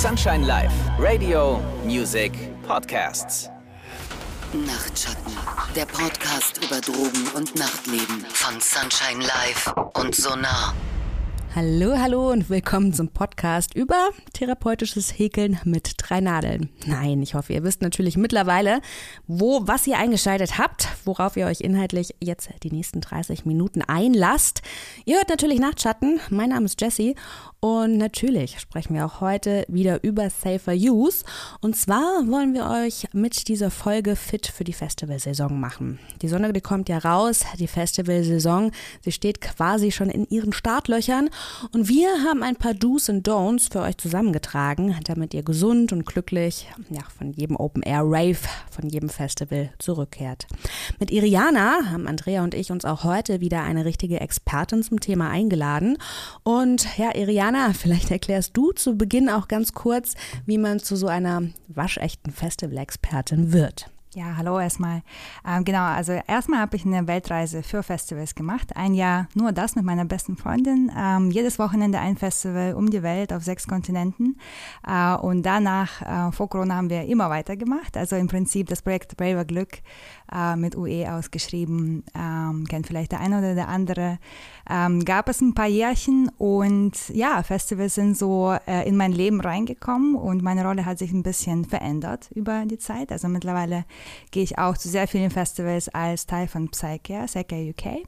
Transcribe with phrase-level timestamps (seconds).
[0.00, 2.32] Sunshine Live, Radio, Music,
[2.66, 3.50] Podcasts.
[4.54, 5.36] Nachtschatten,
[5.76, 10.74] der Podcast über Drogen und Nachtleben von Sunshine Live und Sonar.
[11.52, 16.68] Hallo, hallo und willkommen zum Podcast über therapeutisches Häkeln mit drei Nadeln.
[16.86, 18.80] Nein, ich hoffe, ihr wisst natürlich mittlerweile,
[19.26, 24.62] wo, was ihr eingeschaltet habt, worauf ihr euch inhaltlich jetzt die nächsten 30 Minuten einlasst.
[25.04, 26.20] Ihr hört natürlich Nachtschatten.
[26.30, 27.16] Mein Name ist Jessie
[27.58, 31.24] und natürlich sprechen wir auch heute wieder über Safer Use.
[31.60, 35.98] Und zwar wollen wir euch mit dieser Folge fit für die Festivalsaison machen.
[36.22, 41.28] Die Sonne, die kommt ja raus, die Festivalsaison, sie steht quasi schon in ihren Startlöchern.
[41.72, 46.04] Und wir haben ein paar Do's und Don'ts für euch zusammengetragen, damit ihr gesund und
[46.06, 48.38] glücklich ja, von jedem Open Air Rave,
[48.70, 50.46] von jedem Festival zurückkehrt.
[50.98, 55.30] Mit Iriana haben Andrea und ich uns auch heute wieder eine richtige Expertin zum Thema
[55.30, 55.98] eingeladen.
[56.42, 60.14] Und ja, Iriana, vielleicht erklärst du zu Beginn auch ganz kurz,
[60.46, 63.90] wie man zu so einer waschechten Festival-Expertin wird.
[64.12, 65.02] Ja, hallo erstmal.
[65.46, 68.74] Ähm, genau, also erstmal habe ich eine Weltreise für Festivals gemacht.
[68.74, 70.90] Ein Jahr nur das mit meiner besten Freundin.
[70.98, 74.36] Ähm, jedes Wochenende ein Festival um die Welt auf sechs Kontinenten.
[74.84, 77.96] Äh, und danach, äh, vor Corona, haben wir immer weitergemacht.
[77.96, 79.78] Also im Prinzip das Projekt Braver Glück
[80.32, 82.04] äh, mit UE ausgeschrieben.
[82.14, 84.18] Ähm, kennt vielleicht der eine oder der andere.
[84.68, 89.40] Ähm, gab es ein paar Jährchen und ja, Festivals sind so äh, in mein Leben
[89.40, 93.12] reingekommen und meine Rolle hat sich ein bisschen verändert über die Zeit.
[93.12, 93.84] Also mittlerweile
[94.30, 98.06] gehe ich auch zu sehr vielen Festivals als Teil von Psycare, Psycare UK.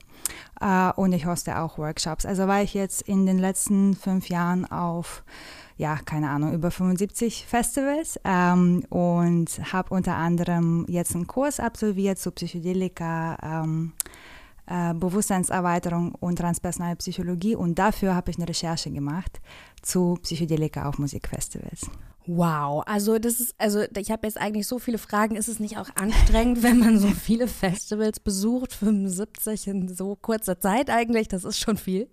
[0.62, 2.24] Uh, und ich hoste auch Workshops.
[2.24, 5.24] Also war ich jetzt in den letzten fünf Jahren auf,
[5.83, 12.20] ja, keine Ahnung, über 75 Festivals ähm, und habe unter anderem jetzt einen Kurs absolviert
[12.20, 13.92] zu Psychedelika, ähm,
[14.66, 17.56] äh, Bewusstseinserweiterung und transpersonale Psychologie.
[17.56, 19.41] Und dafür habe ich eine Recherche gemacht
[19.83, 21.91] zu Psychedelika auf Musikfestivals.
[22.27, 25.34] Wow, also das ist, also ich habe jetzt eigentlich so viele Fragen.
[25.34, 30.61] Ist es nicht auch anstrengend, wenn man so viele Festivals besucht, 75 in so kurzer
[30.61, 31.27] Zeit eigentlich?
[31.27, 32.08] Das ist schon viel.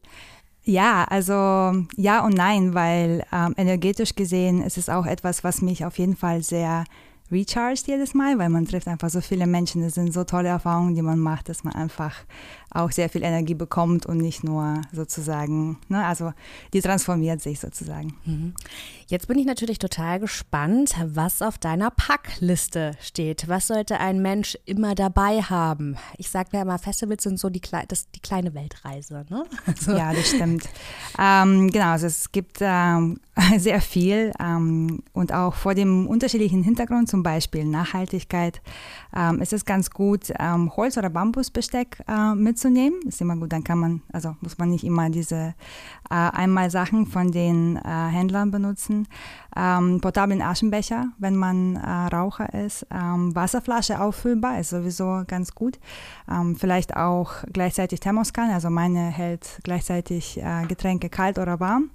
[0.70, 5.84] Ja, also ja und nein, weil ähm, energetisch gesehen ist es auch etwas, was mich
[5.84, 6.84] auf jeden Fall sehr
[7.32, 9.82] recharged jedes Mal, weil man trifft einfach so viele Menschen.
[9.82, 12.14] Das sind so tolle Erfahrungen, die man macht, dass man einfach
[12.72, 16.34] auch sehr viel Energie bekommt und nicht nur sozusagen, ne, also
[16.74, 18.16] die transformiert sich sozusagen.
[18.26, 18.54] Mhm.
[19.08, 23.48] Jetzt bin ich natürlich total gespannt, was auf deiner Packliste steht.
[23.48, 25.98] Was sollte ein Mensch immer dabei haben?
[26.18, 29.26] Ich sage mir immer, Festivals sind so die, das, die kleine Weltreise.
[29.30, 29.46] Ne?
[29.66, 29.92] Also.
[29.92, 30.64] Ja, das stimmt.
[31.20, 33.20] Ähm, genau, also es gibt ähm,
[33.58, 38.62] sehr viel ähm, und auch vor dem unterschiedlichen Hintergrund, zum Beispiel Nachhaltigkeit,
[39.16, 43.00] ähm, ist es ganz gut, ähm, Holz- oder Bambusbesteck äh, mitzunehmen.
[43.08, 45.54] Ist immer gut, dann kann man, also muss man nicht immer diese
[46.10, 49.08] äh, einmal Sachen von den äh, Händlern benutzen.
[49.56, 52.86] Ähm, portablen Aschenbecher, wenn man äh, Raucher ist.
[52.92, 55.80] Ähm, Wasserflasche auffüllbar, ist sowieso ganz gut.
[56.30, 61.90] Ähm, vielleicht auch gleichzeitig Thermoskanne, also meine hält gleichzeitig äh, Getränke kalt oder warm.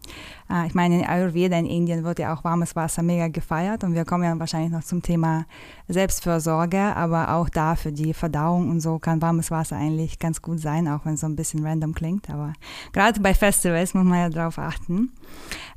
[0.51, 3.95] Äh, ich meine, in Ayurveda in Indien wird ja auch warmes Wasser mega gefeiert und
[3.95, 5.45] wir kommen ja wahrscheinlich noch zum Thema
[5.89, 10.54] Selbstfürsorge, aber auch da für die Verdauung und so kann warmes Wasser eigentlich ganz gut
[10.59, 12.31] sein, auch wenn es so ein bisschen random klingt.
[12.31, 12.53] Aber
[12.93, 15.13] gerade bei Festivals muss man ja darauf achten.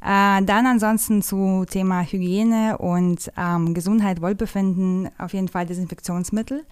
[0.01, 6.65] Äh, dann ansonsten zu Thema Hygiene und ähm, Gesundheit, Wohlbefinden auf jeden Fall Desinfektionsmittel.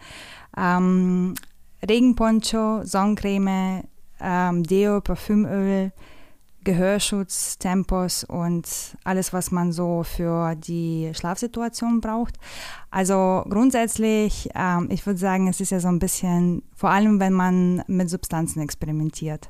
[0.57, 1.35] Ähm,
[1.88, 3.83] Regenponcho, Sonnencreme,
[4.19, 5.91] ähm, Deo, Parfümöl,
[6.65, 8.67] Gehörschutz, Tempos und
[9.05, 12.35] alles, was man so für die Schlafsituation braucht.
[12.91, 17.33] Also grundsätzlich, ähm, ich würde sagen, es ist ja so ein bisschen, vor allem wenn
[17.33, 19.49] man mit Substanzen experimentiert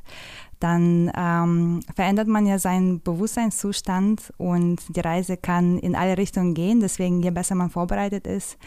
[0.60, 6.80] dann ähm, verändert man ja seinen Bewusstseinszustand und die Reise kann in alle Richtungen gehen.
[6.80, 8.58] Deswegen, je besser man vorbereitet ist,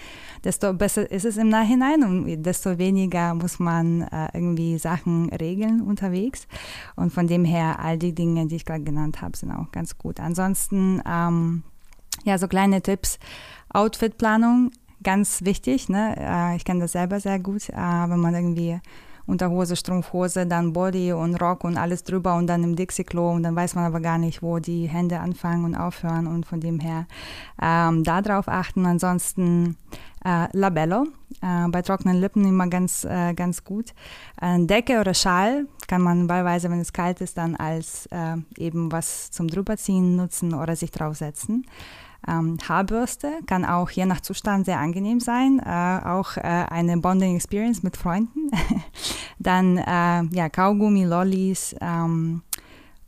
[0.45, 5.81] desto besser ist es im Nachhinein und desto weniger muss man äh, irgendwie Sachen regeln
[5.81, 6.47] unterwegs.
[6.97, 9.97] Und von dem her, all die Dinge, die ich gerade genannt habe, sind auch ganz
[9.99, 10.21] gut.
[10.21, 11.63] Ansonsten, ähm,
[12.25, 13.19] ja, so kleine Tipps.
[13.71, 14.71] Outfitplanung,
[15.03, 15.89] ganz wichtig.
[15.89, 16.15] Ne?
[16.19, 18.81] Äh, ich kenne das selber sehr gut, äh, wenn man irgendwie
[19.29, 23.55] Unterhose, Strumpfhose, dann Body und Rock und alles drüber und dann im Dixie-Klo und dann
[23.55, 27.07] weiß man aber gar nicht, wo die Hände anfangen und aufhören und von dem her
[27.63, 28.87] ähm, darauf achten.
[28.87, 29.77] Ansonsten
[30.25, 31.07] äh, Labello,
[31.43, 33.93] äh, bei trockenen Lippen immer ganz, äh, ganz gut.
[34.41, 38.91] Äh, Decke oder Schal kann man wahlweise, wenn es kalt ist, dann als äh, eben
[38.91, 41.67] was zum drüberziehen nutzen oder sich draufsetzen.
[42.27, 47.37] Ähm, Haarbürste kann auch je nach Zustand sehr angenehm sein, äh, auch äh, eine Bonding
[47.37, 48.51] Experience mit Freunden.
[49.39, 52.43] Dann äh, ja, Kaugummi, Lollis ähm,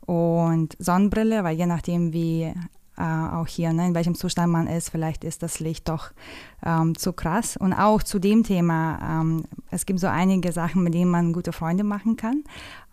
[0.05, 2.53] und Sonnenbrille, weil je nachdem wie
[2.97, 4.89] äh, auch hier, ne, in welchem Zustand man ist.
[4.89, 6.11] Vielleicht ist das Licht doch
[6.65, 7.57] ähm, zu krass.
[7.57, 11.51] Und auch zu dem Thema, ähm, es gibt so einige Sachen, mit denen man gute
[11.51, 12.43] Freunde machen kann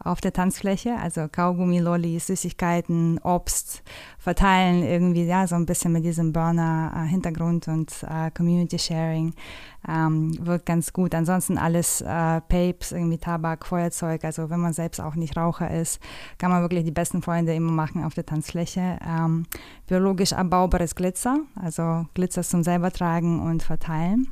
[0.02, 0.96] auf der Tanzfläche.
[0.96, 3.82] Also Kaugummi, Lollis, Süßigkeiten, Obst
[4.18, 9.34] verteilen irgendwie, ja, so ein bisschen mit diesem Burner-Hintergrund äh, und äh, Community Sharing
[9.88, 11.14] ähm, wirkt ganz gut.
[11.14, 14.24] Ansonsten alles äh, Papes, irgendwie Tabak, Feuerzeug.
[14.24, 16.00] Also wenn man selbst auch nicht Raucher ist,
[16.38, 18.98] kann man wirklich die besten Freunde immer machen auf der Tanzfläche.
[19.06, 19.46] Ähm,
[19.86, 24.28] biologisch abbaubares Glitzer, also Glitzer zum selber tragen und verteilen.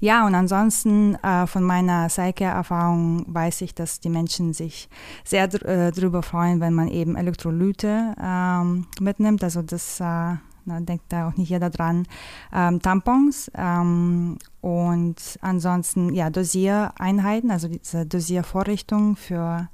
[0.00, 4.88] Ja, und ansonsten äh, von meiner Psyche-Erfahrung weiß ich, dass die Menschen sich
[5.24, 9.44] sehr dr äh, darüber freuen, wenn man eben Elektrolyte ähm, mitnimmt.
[9.44, 12.06] Also das äh, na, denkt da auch nicht jeder dran.
[12.52, 19.68] Ähm, Tampons ähm, und ansonsten ja Dosiereinheiten, also diese Dosiervorrichtung für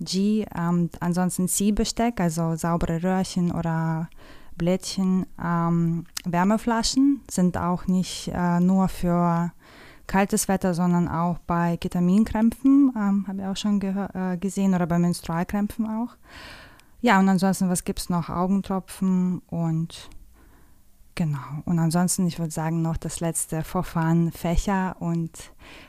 [0.00, 0.46] G.
[0.56, 4.08] Ähm, ansonsten Ziehbesteck, also saubere Röhrchen oder
[4.56, 5.26] Blättchen.
[5.42, 9.52] Ähm, Wärmeflaschen sind auch nicht äh, nur für
[10.06, 14.98] kaltes Wetter, sondern auch bei Ketaminkrämpfen, ähm, habe ich auch schon äh, gesehen, oder bei
[14.98, 16.16] Menstrualkrämpfen auch.
[17.00, 18.28] Ja, und ansonsten, was gibt es noch?
[18.28, 20.10] Augentropfen und
[21.14, 21.38] genau.
[21.64, 25.30] Und ansonsten, ich würde sagen, noch das letzte Vorfahren, Fächer und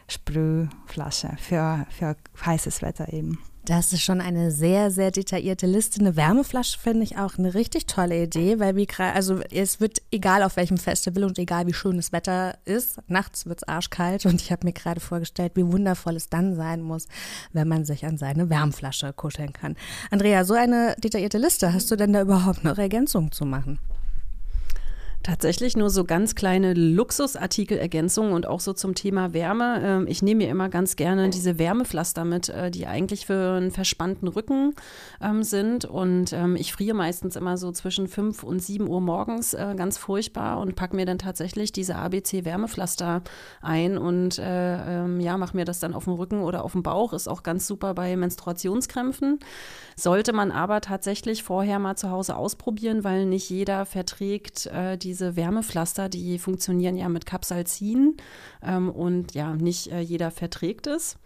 [0.07, 2.15] Sprühflasche für, für
[2.45, 3.39] heißes Wetter eben.
[3.65, 5.99] Das ist schon eine sehr, sehr detaillierte Liste.
[5.99, 10.41] Eine Wärmeflasche finde ich auch eine richtig tolle Idee, weil wie also es wird egal
[10.41, 14.41] auf welchem Festival und egal wie schön das Wetter ist, nachts wird es arschkalt und
[14.41, 17.07] ich habe mir gerade vorgestellt, wie wundervoll es dann sein muss,
[17.53, 19.75] wenn man sich an seine Wärmflasche kuscheln kann.
[20.09, 23.79] Andrea, so eine detaillierte Liste, hast du denn da überhaupt noch Ergänzungen zu machen?
[25.23, 29.79] Tatsächlich nur so ganz kleine Luxusartikelergänzungen und auch so zum Thema Wärme.
[29.83, 33.69] Ähm, ich nehme mir immer ganz gerne diese Wärmepflaster mit, äh, die eigentlich für einen
[33.69, 34.73] verspannten Rücken
[35.21, 35.85] ähm, sind.
[35.85, 39.99] Und ähm, ich friere meistens immer so zwischen 5 und 7 Uhr morgens äh, ganz
[39.99, 43.21] furchtbar und packe mir dann tatsächlich diese ABC-Wärmepflaster
[43.61, 47.13] ein und äh, ja, mache mir das dann auf dem Rücken oder auf dem Bauch.
[47.13, 49.37] Ist auch ganz super bei Menstruationskrämpfen.
[49.95, 54.69] Sollte man aber tatsächlich vorher mal zu Hause ausprobieren, weil nicht jeder verträgt
[55.03, 58.15] die diese Wärmepflaster, die funktionieren ja mit Capsaicin
[58.63, 61.17] ähm, und ja, nicht äh, jeder verträgt es.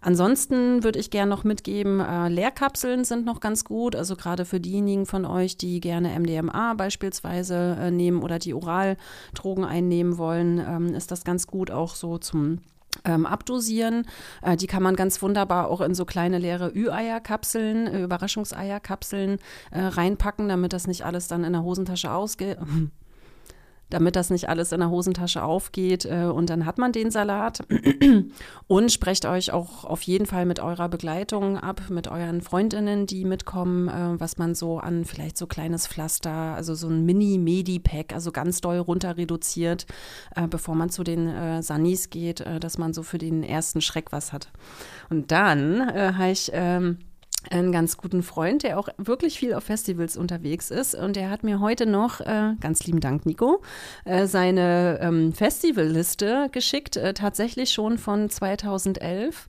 [0.00, 3.96] Ansonsten würde ich gerne noch mitgeben, äh, Leerkapseln sind noch ganz gut.
[3.96, 9.64] Also gerade für diejenigen von euch, die gerne MDMA beispielsweise äh, nehmen oder die Oraldrogen
[9.64, 12.60] einnehmen wollen, ähm, ist das ganz gut auch so zum
[13.04, 14.06] ähm, abdosieren.
[14.42, 19.38] Äh, die kann man ganz wunderbar auch in so kleine leere Ü-Eierkapseln, Überraschungseierkapseln
[19.70, 22.58] äh, reinpacken, damit das nicht alles dann in der Hosentasche ausgeht.
[23.92, 26.04] Damit das nicht alles in der Hosentasche aufgeht.
[26.04, 27.60] Äh, und dann hat man den Salat.
[28.66, 33.24] Und sprecht euch auch auf jeden Fall mit eurer Begleitung ab, mit euren Freundinnen, die
[33.24, 38.32] mitkommen, äh, was man so an vielleicht so kleines Pflaster, also so ein Mini-Medi-Pack, also
[38.32, 39.86] ganz doll runter reduziert,
[40.34, 44.12] äh, bevor man zu den äh, Sunnies geht, dass man so für den ersten Schreck
[44.12, 44.48] was hat.
[45.10, 46.50] Und dann äh, habe ich.
[46.52, 46.98] Ähm,
[47.50, 50.94] einen ganz guten Freund, der auch wirklich viel auf Festivals unterwegs ist.
[50.94, 53.62] Und der hat mir heute noch, äh, ganz lieben Dank, Nico,
[54.04, 59.48] äh, seine ähm, Festivalliste geschickt, äh, tatsächlich schon von 2011.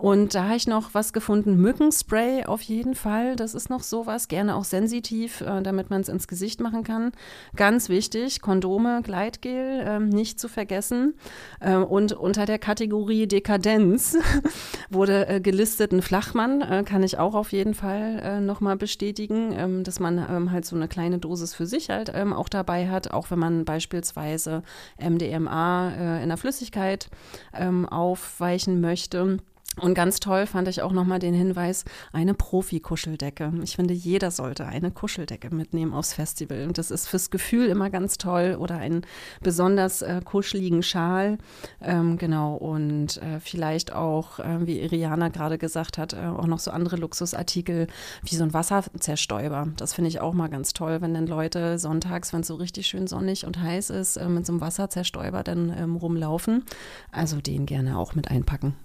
[0.00, 3.36] Und da habe ich noch was gefunden, Mückenspray auf jeden Fall.
[3.36, 7.12] Das ist noch sowas, gerne auch sensitiv, äh, damit man es ins Gesicht machen kann.
[7.56, 11.14] Ganz wichtig, Kondome, Gleitgel, ähm, nicht zu vergessen.
[11.60, 14.16] Äh, und unter der Kategorie Dekadenz
[14.90, 19.52] wurde äh, gelistet ein Flachmann, kann ich auch auch auf jeden Fall äh, nochmal bestätigen,
[19.56, 22.88] ähm, dass man ähm, halt so eine kleine Dosis für sich halt ähm, auch dabei
[22.88, 24.62] hat, auch wenn man beispielsweise
[24.98, 27.08] MDMA äh, in der Flüssigkeit
[27.54, 29.38] ähm, aufweichen möchte.
[29.80, 33.52] Und ganz toll fand ich auch nochmal den Hinweis, eine Profi-Kuscheldecke.
[33.62, 36.66] Ich finde, jeder sollte eine Kuscheldecke mitnehmen aufs Festival.
[36.66, 38.56] Und das ist fürs Gefühl immer ganz toll.
[38.58, 39.02] Oder einen
[39.40, 41.38] besonders äh, kuscheligen Schal.
[41.80, 42.54] Ähm, genau.
[42.54, 46.96] Und äh, vielleicht auch, äh, wie Iriana gerade gesagt hat, äh, auch noch so andere
[46.96, 47.86] Luxusartikel
[48.22, 49.68] wie so ein Wasserzerstäuber.
[49.78, 52.88] Das finde ich auch mal ganz toll, wenn dann Leute sonntags, wenn es so richtig
[52.88, 56.64] schön sonnig und heiß ist, äh, mit so einem Wasserzerstäuber dann ähm, rumlaufen.
[57.10, 58.76] Also den gerne auch mit einpacken.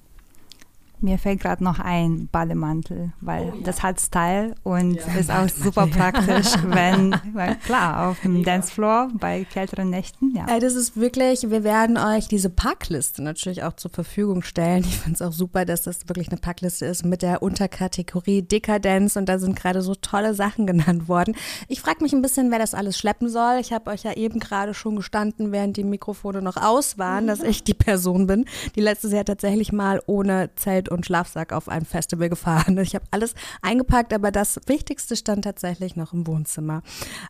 [1.00, 3.64] Mir fällt gerade noch ein Bademantel, weil oh, ja.
[3.64, 5.14] das hat Style und ja.
[5.20, 10.36] ist auch super praktisch, wenn, weil, klar, auf dem Dancefloor bei kälteren Nächten.
[10.36, 10.60] Ja.
[10.60, 14.84] Das ist wirklich, wir werden euch diese Packliste natürlich auch zur Verfügung stellen.
[14.84, 19.16] Ich finde es auch super, dass das wirklich eine Packliste ist mit der Unterkategorie Dekadenz
[19.16, 21.36] und da sind gerade so tolle Sachen genannt worden.
[21.68, 23.58] Ich frage mich ein bisschen, wer das alles schleppen soll.
[23.60, 27.42] Ich habe euch ja eben gerade schon gestanden, während die Mikrofone noch aus waren, dass
[27.42, 31.86] ich die Person bin, die letztes Jahr tatsächlich mal ohne Zelt Und Schlafsack auf ein
[31.86, 32.78] Festival gefahren.
[32.78, 36.82] Ich habe alles eingepackt, aber das Wichtigste stand tatsächlich noch im Wohnzimmer.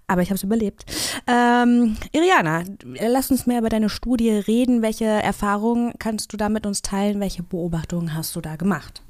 [0.07, 0.85] Aber ich habe es überlebt.
[1.27, 4.81] Ähm, Iriana, lass uns mehr über deine Studie reden.
[4.81, 7.19] Welche Erfahrungen kannst du da mit uns teilen?
[7.19, 9.01] Welche Beobachtungen hast du da gemacht?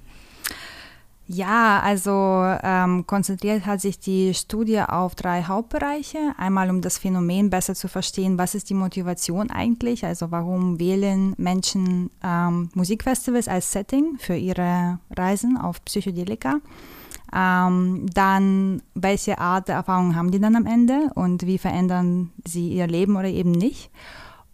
[1.29, 2.11] Ja, also
[2.63, 6.19] ähm, konzentriert hat sich die Studie auf drei Hauptbereiche.
[6.37, 11.33] Einmal um das Phänomen besser zu verstehen, was ist die Motivation eigentlich, also warum wählen
[11.37, 16.61] Menschen ähm, Musikfestivals als Setting für ihre Reisen auf Psychedelika.
[17.35, 22.69] Ähm, dann, welche Art der Erfahrung haben die dann am Ende und wie verändern sie
[22.69, 23.91] ihr Leben oder eben nicht?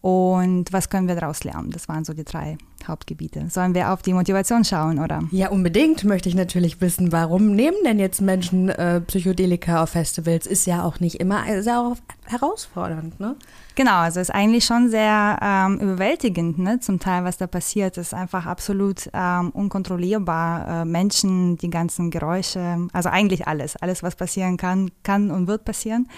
[0.03, 1.71] Und was können wir daraus lernen?
[1.71, 3.45] Das waren so die drei Hauptgebiete.
[3.49, 5.21] Sollen wir auf die Motivation schauen, oder?
[5.31, 10.45] Ja, unbedingt möchte ich natürlich wissen, warum nehmen denn jetzt Menschen äh, Psychedelika auf Festivals?
[10.45, 11.95] Ist ja auch nicht immer, ist ja auch
[12.25, 13.37] herausfordernd, ne?
[13.75, 16.81] Genau, also ist eigentlich schon sehr ähm, überwältigend, ne?
[16.81, 17.97] zum Teil, was da passiert.
[17.97, 20.81] ist einfach absolut ähm, unkontrollierbar.
[20.81, 25.63] Äh, Menschen, die ganzen Geräusche, also eigentlich alles, alles, was passieren kann, kann und wird
[25.63, 26.09] passieren.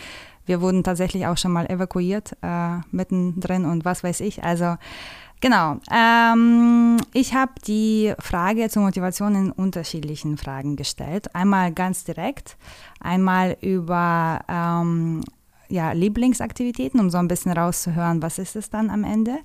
[0.46, 4.44] Wir wurden tatsächlich auch schon mal evakuiert, äh, mittendrin und was weiß ich.
[4.44, 4.78] Also
[5.42, 5.78] genau.
[5.92, 11.34] Ähm, ich habe die Frage zur Motivation in unterschiedlichen Fragen gestellt.
[11.36, 12.58] Einmal ganz direkt,
[13.00, 15.24] einmal über ähm,
[15.70, 19.38] ja, Lieblingsaktivitäten, um so ein bisschen rauszuhören, was ist es dann am Ende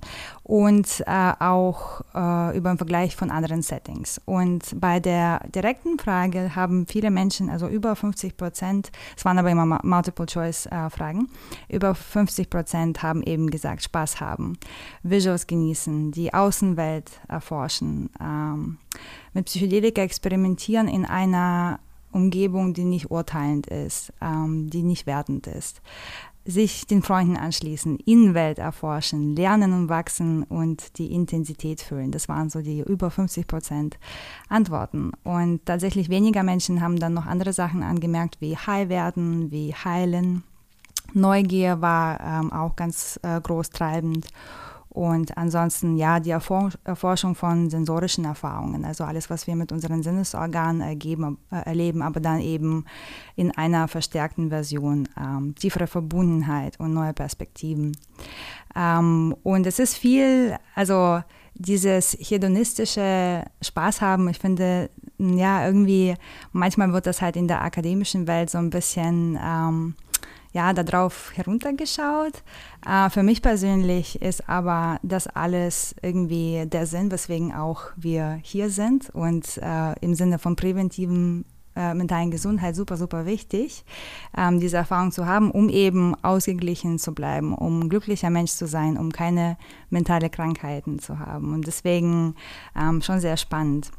[0.43, 4.21] und äh, auch äh, über den Vergleich von anderen Settings.
[4.25, 9.51] Und bei der direkten Frage haben viele Menschen, also über 50 Prozent, es waren aber
[9.51, 11.29] immer Multiple-Choice-Fragen,
[11.67, 14.57] äh, über 50 Prozent haben eben gesagt, Spaß haben,
[15.03, 18.77] Visuals genießen, die Außenwelt erforschen, ähm,
[19.33, 21.79] mit Psychedelika experimentieren in einer
[22.11, 25.81] Umgebung, die nicht urteilend ist, ähm, die nicht wertend ist.
[26.43, 32.11] Sich den Freunden anschließen, Innenwelt erforschen, lernen und wachsen und die Intensität fühlen.
[32.11, 33.99] Das waren so die über 50 Prozent
[34.49, 35.11] Antworten.
[35.23, 40.43] Und tatsächlich weniger Menschen haben dann noch andere Sachen angemerkt, wie High werden, wie heilen.
[41.13, 44.27] Neugier war ähm, auch ganz äh, groß treibend
[44.93, 50.81] und ansonsten ja die Erforschung von sensorischen Erfahrungen, also alles, was wir mit unseren Sinnesorganen
[50.81, 52.83] ergeben, äh, erleben, aber dann eben
[53.37, 57.95] in einer verstärkten Version, ähm, tiefere Verbundenheit und neue Perspektiven.
[58.75, 61.21] Ähm, und es ist viel, also
[61.53, 66.15] dieses hedonistische Spaß haben, ich finde, ja, irgendwie,
[66.51, 69.95] manchmal wird das halt in der akademischen Welt so ein bisschen ähm,
[70.53, 72.43] ja, darauf heruntergeschaut.
[72.85, 78.69] Äh, für mich persönlich ist aber das alles irgendwie der Sinn, weswegen auch wir hier
[78.69, 83.85] sind und äh, im Sinne von präventiven äh, mentalen Gesundheit super, super wichtig,
[84.37, 88.97] ähm, diese Erfahrung zu haben, um eben ausgeglichen zu bleiben, um glücklicher Mensch zu sein,
[88.97, 89.57] um keine
[89.89, 91.53] mentale Krankheiten zu haben.
[91.53, 92.35] Und deswegen
[92.75, 93.89] ähm, schon sehr spannend.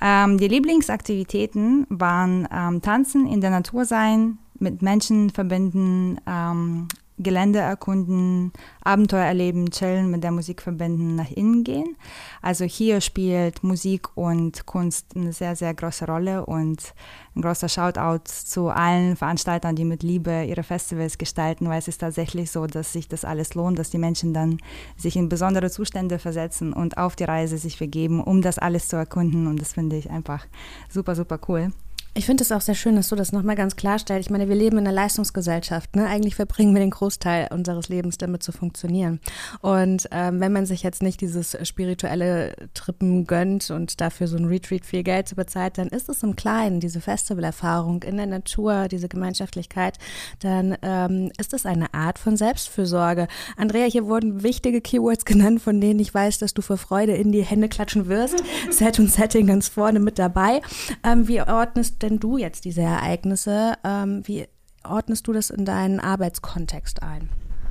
[0.00, 7.60] Ähm, die Lieblingsaktivitäten waren ähm, Tanzen, in der Natur sein, mit Menschen verbinden, ähm, Gelände
[7.60, 11.96] erkunden, Abenteuer erleben, chillen, mit der Musik verbinden, nach innen gehen.
[12.42, 16.94] Also hier spielt Musik und Kunst eine sehr, sehr große Rolle und
[17.34, 21.98] ein großer Shoutout zu allen Veranstaltern, die mit Liebe ihre Festivals gestalten, weil es ist
[21.98, 24.58] tatsächlich so, dass sich das alles lohnt, dass die Menschen dann
[24.98, 28.96] sich in besondere Zustände versetzen und auf die Reise sich begeben, um das alles zu
[28.96, 30.46] erkunden und das finde ich einfach
[30.90, 31.72] super, super cool.
[32.16, 34.28] Ich finde es auch sehr schön, dass du das nochmal ganz klarstellst.
[34.28, 35.94] Ich meine, wir leben in einer Leistungsgesellschaft.
[35.96, 36.06] Ne?
[36.06, 39.20] Eigentlich verbringen wir den Großteil unseres Lebens damit zu funktionieren.
[39.60, 44.46] Und ähm, wenn man sich jetzt nicht dieses spirituelle Trippen gönnt und dafür so ein
[44.46, 48.88] Retreat viel Geld zu bezahlt, dann ist es im Kleinen, diese Festivalerfahrung in der Natur,
[48.88, 49.98] diese Gemeinschaftlichkeit,
[50.38, 53.28] dann ähm, ist es eine Art von Selbstfürsorge.
[53.58, 57.30] Andrea, hier wurden wichtige Keywords genannt, von denen ich weiß, dass du vor Freude in
[57.30, 58.42] die Hände klatschen wirst.
[58.70, 60.62] Set und Setting ganz vorne mit dabei.
[61.04, 63.74] Ähm, wie ordnest denn du jetzt diese Ereignisse?
[63.84, 64.46] Ähm, wie
[64.84, 67.28] ordnest du das in deinen Arbeitskontext ein?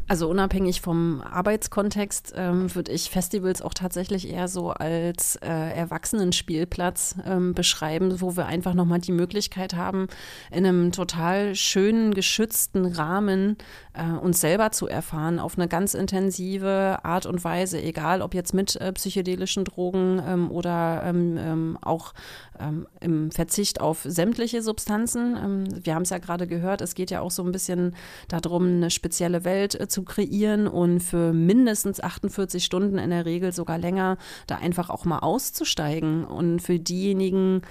[0.08, 7.15] Also unabhängig vom Arbeitskontext ähm, würde ich Festivals auch tatsächlich eher so als äh, Erwachsenenspielplatz
[7.25, 10.08] ähm, beschreiben, wo wir einfach nochmal die Möglichkeit haben,
[10.51, 13.58] in einem total schönen, geschützten Rahmen
[13.96, 18.54] äh, uns selber zu erfahren, auf eine ganz intensive Art und Weise, egal ob jetzt
[18.54, 22.14] mit äh, psychedelischen Drogen ähm, oder ähm, ähm, auch
[22.60, 25.84] ähm, im Verzicht auf sämtliche Substanzen.
[25.84, 27.96] wir haben es ja gerade gehört, es geht ja auch so ein bisschen
[28.28, 33.52] darum, eine spezielle Welt äh, zu kreieren und für mindestens 48 Stunden in der Regel
[33.52, 36.25] sogar länger da einfach auch mal auszusteigen.
[36.25, 37.62] Und für diejenigen,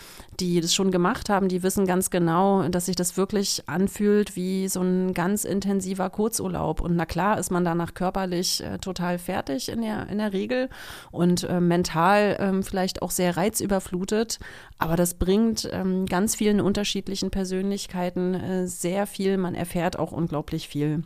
[0.40, 4.68] die das schon gemacht haben, die wissen ganz genau, dass sich das wirklich anfühlt wie
[4.68, 6.80] so ein ganz intensiver Kurzurlaub.
[6.80, 10.68] Und na klar ist man danach körperlich äh, total fertig in der, in der Regel
[11.10, 14.38] und äh, mental äh, vielleicht auch sehr reizüberflutet.
[14.78, 19.38] Aber das bringt ähm, ganz vielen unterschiedlichen Persönlichkeiten äh, sehr viel.
[19.38, 21.02] Man erfährt auch unglaublich viel.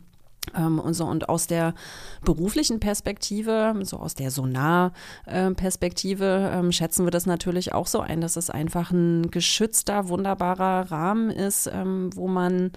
[0.55, 1.73] Ähm, und so und aus der
[2.23, 8.35] beruflichen Perspektive, so aus der Sonar-Perspektive, ähm, schätzen wir das natürlich auch so ein, dass
[8.35, 12.71] es einfach ein geschützter, wunderbarer Rahmen ist, wo man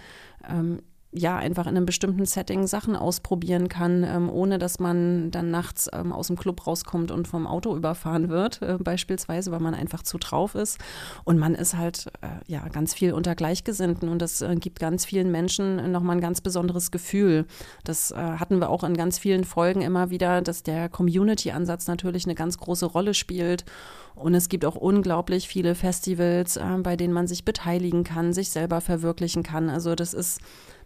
[1.15, 5.91] ja, einfach in einem bestimmten Setting Sachen ausprobieren kann, ähm, ohne dass man dann nachts
[5.93, 10.03] ähm, aus dem Club rauskommt und vom Auto überfahren wird, äh, beispielsweise, weil man einfach
[10.03, 10.79] zu drauf ist.
[11.25, 15.05] Und man ist halt äh, ja ganz viel unter Gleichgesinnten und das äh, gibt ganz
[15.05, 17.47] vielen Menschen nochmal ein ganz besonderes Gefühl.
[17.85, 22.25] Das äh, hatten wir auch in ganz vielen Folgen immer wieder, dass der Community-Ansatz natürlich
[22.25, 23.67] eine ganz große Rolle spielt.
[24.15, 28.49] Und es gibt auch unglaublich viele Festivals, äh, bei denen man sich beteiligen kann, sich
[28.51, 29.69] selber verwirklichen kann.
[29.69, 30.41] Also das ist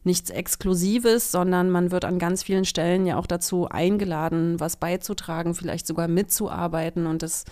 [0.06, 5.54] nichts Exklusives, sondern man wird an ganz vielen Stellen ja auch dazu eingeladen, was beizutragen,
[5.54, 7.06] vielleicht sogar mitzuarbeiten.
[7.06, 7.44] Und das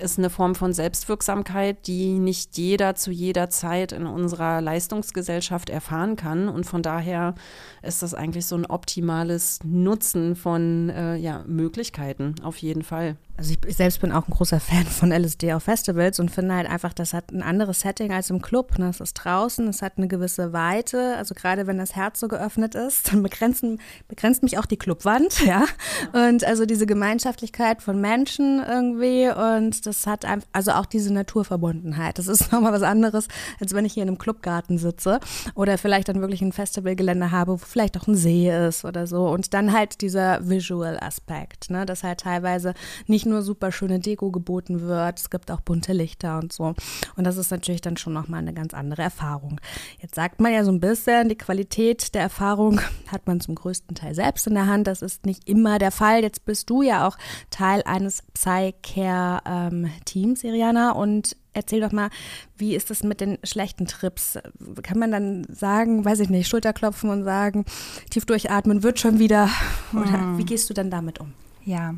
[0.00, 6.16] ist eine Form von Selbstwirksamkeit, die nicht jeder zu jeder Zeit in unserer Leistungsgesellschaft erfahren
[6.16, 6.48] kann.
[6.48, 7.34] Und von daher
[7.82, 13.16] ist das eigentlich so ein optimales Nutzen von äh, ja, Möglichkeiten, auf jeden Fall.
[13.38, 16.68] Also ich selbst bin auch ein großer Fan von LSD auf Festivals und finde halt
[16.68, 18.78] einfach, das hat ein anderes Setting als im Club.
[18.78, 18.88] Ne?
[18.88, 21.16] Es ist draußen, es hat eine gewisse Weite.
[21.16, 25.40] Also gerade wenn das Herz so geöffnet ist, dann begrenzen, begrenzt mich auch die Clubwand,
[25.44, 25.64] ja.
[26.12, 32.18] Und also diese Gemeinschaftlichkeit von Menschen irgendwie und das hat einfach, also auch diese Naturverbundenheit.
[32.18, 33.28] Das ist nochmal was anderes,
[33.60, 35.20] als wenn ich hier in einem Clubgarten sitze
[35.54, 39.28] oder vielleicht dann wirklich ein Festivalgelände habe, wo vielleicht auch ein See ist oder so.
[39.28, 41.86] Und dann halt dieser Visual-Aspekt, ne?
[41.86, 42.74] dass halt teilweise
[43.06, 46.74] nicht nur super schöne Deko geboten wird, es gibt auch bunte Lichter und so.
[47.16, 49.60] Und das ist natürlich dann schon nochmal eine ganz andere Erfahrung.
[50.00, 53.94] Jetzt sagt man ja so ein bisschen, die Qualität der Erfahrung hat man zum größten
[53.94, 54.86] Teil selbst in der Hand.
[54.86, 56.22] Das ist nicht immer der Fall.
[56.22, 57.16] Jetzt bist du ja auch
[57.50, 62.10] Teil eines Psycare ähm, Teams, Iriana, und erzähl doch mal,
[62.56, 64.38] wie ist es mit den schlechten Trips?
[64.82, 67.64] Kann man dann sagen, weiß ich nicht, Schulterklopfen und sagen,
[68.10, 69.48] tief durchatmen wird schon wieder?
[69.92, 70.38] Oder hm.
[70.38, 71.32] wie gehst du dann damit um?
[71.64, 71.94] Ja.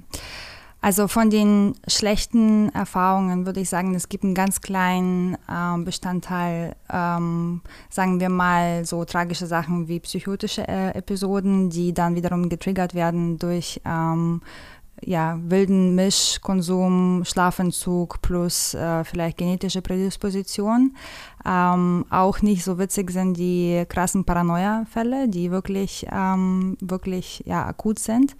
[0.81, 6.76] Also von den schlechten Erfahrungen würde ich sagen, es gibt einen ganz kleinen äh, Bestandteil,
[6.88, 12.94] ähm, sagen wir mal so tragische Sachen wie psychotische äh, Episoden, die dann wiederum getriggert
[12.94, 14.40] werden durch ähm,
[15.04, 20.94] ja, wilden Mischkonsum, Schlafentzug plus äh, vielleicht genetische Prädisposition.
[21.46, 27.98] Ähm, auch nicht so witzig sind die krassen Paranoia-Fälle, die wirklich, ähm, wirklich ja, akut
[27.98, 28.37] sind.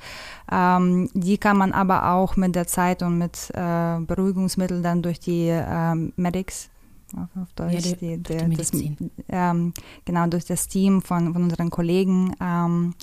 [0.51, 5.21] Ähm, die kann man aber auch mit der Zeit und mit äh, Beruhigungsmitteln dann durch
[5.21, 6.71] die ähm, Medics
[7.17, 8.73] auf Deutsch, ja, die, die, die das,
[9.29, 9.73] ähm,
[10.05, 12.95] genau durch das Team von, von unseren Kollegen ähm,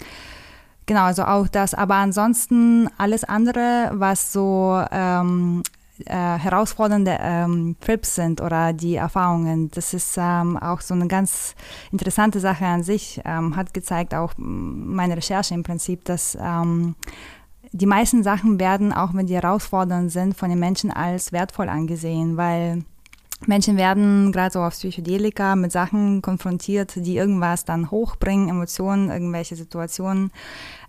[0.86, 1.74] Genau, also auch das.
[1.74, 5.64] Aber ansonsten alles andere, was so ähm,
[6.06, 11.56] äh, herausfordernde ähm, Trips sind oder die Erfahrungen, das ist ähm, auch so eine ganz
[11.92, 13.20] interessante Sache an sich.
[13.26, 16.96] Ähm, hat gezeigt auch meine Recherche im Prinzip, dass ähm,
[17.72, 22.38] die meisten Sachen werden, auch wenn die herausfordernd sind, von den Menschen als wertvoll angesehen,
[22.38, 22.84] weil
[23.48, 29.56] Menschen werden gerade so auf Psychedelika mit Sachen konfrontiert, die irgendwas dann hochbringen, Emotionen, irgendwelche
[29.56, 30.32] Situationen,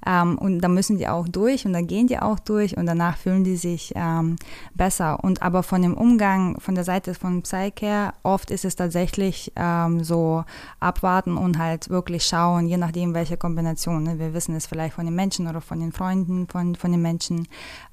[0.07, 3.17] ähm, und da müssen die auch durch und dann gehen die auch durch und danach
[3.17, 4.37] fühlen die sich ähm,
[4.75, 5.23] besser.
[5.23, 10.05] Und aber von dem Umgang von der Seite von Psycare, oft ist es tatsächlich ähm,
[10.05, 10.45] so
[10.79, 14.05] abwarten und halt wirklich schauen, je nachdem welche Kombination.
[14.05, 14.19] Ne?
[14.19, 17.49] Wir wissen es vielleicht von den Menschen oder von den Freunden von, von den Menschen,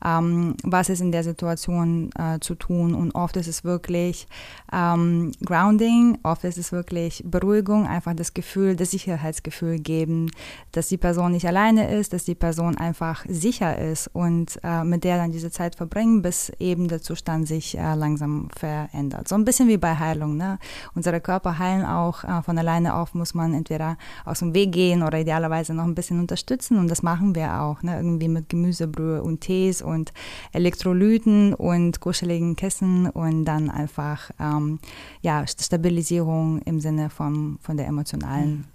[0.05, 2.93] ähm, was ist in der Situation äh, zu tun.
[2.93, 4.27] Und oft ist es wirklich
[4.71, 10.29] ähm, Grounding, oft ist es wirklich Beruhigung, einfach das Gefühl, das Sicherheitsgefühl geben,
[10.71, 14.83] dass die Person nicht alleine ist ist, dass die Person einfach sicher ist und äh,
[14.83, 19.29] mit der dann diese Zeit verbringen, bis eben der Zustand sich äh, langsam verändert.
[19.29, 20.35] So ein bisschen wie bei Heilung.
[20.35, 20.59] Ne?
[20.95, 25.01] Unsere Körper heilen auch äh, von alleine auf, muss man entweder aus dem Weg gehen
[25.01, 27.81] oder idealerweise noch ein bisschen unterstützen und das machen wir auch.
[27.83, 27.95] Ne?
[27.95, 30.11] Irgendwie mit Gemüsebrühe und Tees und
[30.51, 34.79] Elektrolyten und kuscheligen Kissen und dann einfach ähm,
[35.21, 38.72] ja, Stabilisierung im Sinne von, von der emotionalen mhm.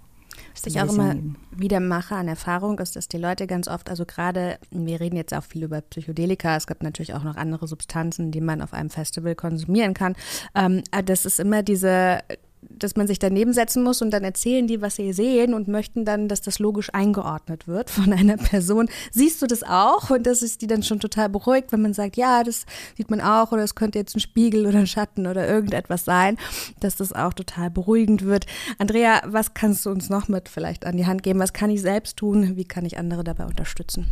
[0.65, 1.15] Was ich auch immer
[1.51, 5.33] wieder mache an Erfahrung, ist, dass die Leute ganz oft, also gerade, wir reden jetzt
[5.33, 8.89] auch viel über Psychedelika, es gibt natürlich auch noch andere Substanzen, die man auf einem
[8.89, 10.15] Festival konsumieren kann.
[10.55, 12.19] Ähm, das ist immer diese
[12.61, 16.05] dass man sich daneben setzen muss und dann erzählen die, was sie sehen und möchten
[16.05, 18.89] dann, dass das logisch eingeordnet wird von einer Person.
[19.11, 20.09] Siehst du das auch?
[20.09, 22.65] Und das ist die dann schon total beruhigt, wenn man sagt, ja, das
[22.97, 26.37] sieht man auch oder es könnte jetzt ein Spiegel oder ein Schatten oder irgendetwas sein,
[26.79, 28.45] dass das auch total beruhigend wird.
[28.77, 31.39] Andrea, was kannst du uns noch mit vielleicht an die Hand geben?
[31.39, 32.55] Was kann ich selbst tun?
[32.55, 34.07] Wie kann ich andere dabei unterstützen?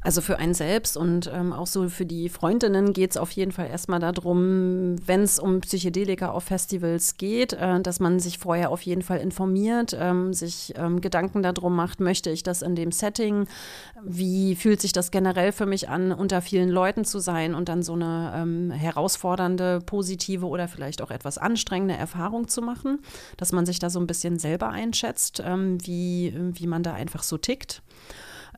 [0.00, 3.50] Also für einen selbst und ähm, auch so für die Freundinnen geht es auf jeden
[3.50, 8.70] Fall erstmal darum, wenn es um Psychedelika auf Festivals geht, äh, dass man sich vorher
[8.70, 12.92] auf jeden Fall informiert, ähm, sich ähm, Gedanken darum macht, möchte ich das in dem
[12.92, 13.48] Setting,
[14.04, 17.82] wie fühlt sich das generell für mich an, unter vielen Leuten zu sein und dann
[17.82, 23.00] so eine ähm, herausfordernde, positive oder vielleicht auch etwas anstrengende Erfahrung zu machen,
[23.36, 27.24] dass man sich da so ein bisschen selber einschätzt, ähm, wie, wie man da einfach
[27.24, 27.82] so tickt.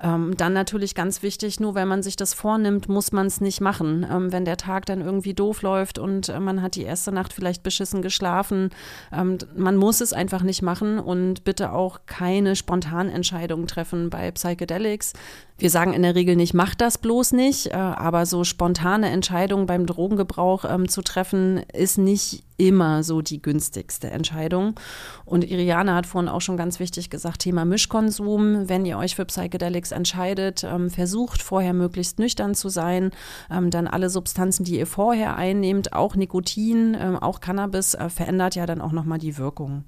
[0.02, 3.60] Ähm, dann natürlich ganz wichtig, nur wenn man sich das vornimmt, muss man es nicht
[3.60, 4.06] machen.
[4.10, 7.32] Ähm, wenn der Tag dann irgendwie doof läuft und äh, man hat die erste Nacht
[7.32, 8.70] vielleicht beschissen geschlafen,
[9.12, 14.30] ähm, man muss es einfach nicht machen und bitte auch keine spontanen Entscheidungen treffen bei
[14.30, 15.12] Psychedelics.
[15.58, 19.66] Wir sagen in der Regel nicht, mach das bloß nicht, äh, aber so spontane Entscheidungen
[19.66, 24.74] beim Drogengebrauch ähm, zu treffen, ist nicht immer so die günstigste Entscheidung.
[25.24, 28.68] Und Iriane hat vorhin auch schon ganz wichtig gesagt, Thema Mischkonsum.
[28.68, 33.12] Wenn ihr euch für Psychedelics entscheidet, ähm, versucht vorher möglichst nüchtern zu sein.
[33.50, 38.54] Ähm, dann alle Substanzen, die ihr vorher einnehmt, auch Nikotin, ähm, auch Cannabis, äh, verändert
[38.56, 39.84] ja dann auch nochmal die Wirkung.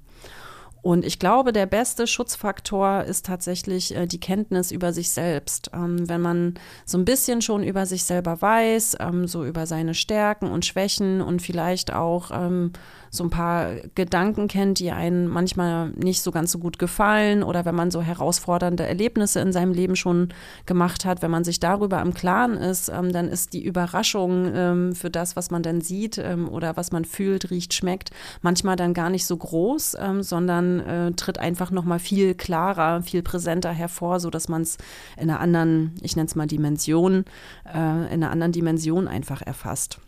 [0.83, 5.71] Und ich glaube, der beste Schutzfaktor ist tatsächlich äh, die Kenntnis über sich selbst.
[5.73, 9.93] Ähm, wenn man so ein bisschen schon über sich selber weiß, ähm, so über seine
[9.93, 12.73] Stärken und Schwächen und vielleicht auch ähm,
[13.13, 17.63] so ein paar Gedanken kennt, die einen manchmal nicht so ganz so gut gefallen oder
[17.63, 20.29] wenn man so herausfordernde Erlebnisse in seinem Leben schon
[20.65, 24.95] gemacht hat, wenn man sich darüber im Klaren ist, ähm, dann ist die Überraschung ähm,
[24.95, 28.09] für das, was man dann sieht ähm, oder was man fühlt, riecht, schmeckt,
[28.41, 33.03] manchmal dann gar nicht so groß, ähm, sondern äh, tritt einfach noch mal viel klarer,
[33.03, 34.79] viel präsenter hervor, so dass man es
[35.17, 37.25] in einer anderen, ich nenne es mal Dimension,
[37.71, 39.99] äh, in einer anderen Dimension einfach erfasst.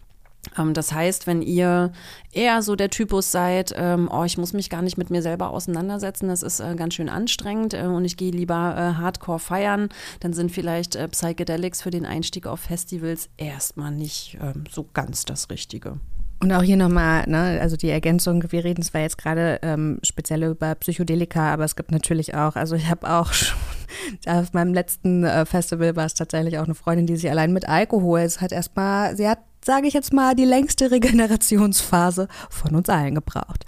[0.57, 1.91] Ähm, das heißt, wenn ihr
[2.31, 5.49] eher so der Typus seid, ähm, oh, ich muss mich gar nicht mit mir selber
[5.49, 9.89] auseinandersetzen, das ist äh, ganz schön anstrengend äh, und ich gehe lieber äh, Hardcore feiern,
[10.19, 15.25] dann sind vielleicht äh, Psychedelics für den Einstieg auf Festivals erstmal nicht ähm, so ganz
[15.25, 15.99] das Richtige.
[16.41, 20.43] Und auch hier nochmal, ne, also die Ergänzung, wir reden zwar jetzt gerade ähm, speziell
[20.43, 23.57] über Psychedelika, aber es gibt natürlich auch, also ich habe auch schon,
[24.27, 27.69] auf meinem letzten äh, Festival war es tatsächlich auch eine Freundin, die sich allein mit
[27.69, 32.87] Alkohol, es hat erstmal, sie hat sage ich jetzt mal, die längste Regenerationsphase von uns
[32.89, 33.65] allen gebraucht.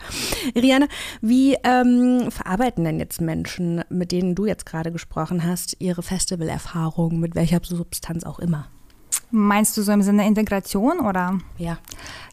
[0.55, 0.88] Rianne,
[1.21, 7.19] wie ähm, verarbeiten denn jetzt Menschen, mit denen du jetzt gerade gesprochen hast, ihre Festivalerfahrungen,
[7.19, 8.67] mit welcher Substanz auch immer?
[9.31, 11.37] Meinst du so im Sinne Integration oder?
[11.57, 11.77] Ja.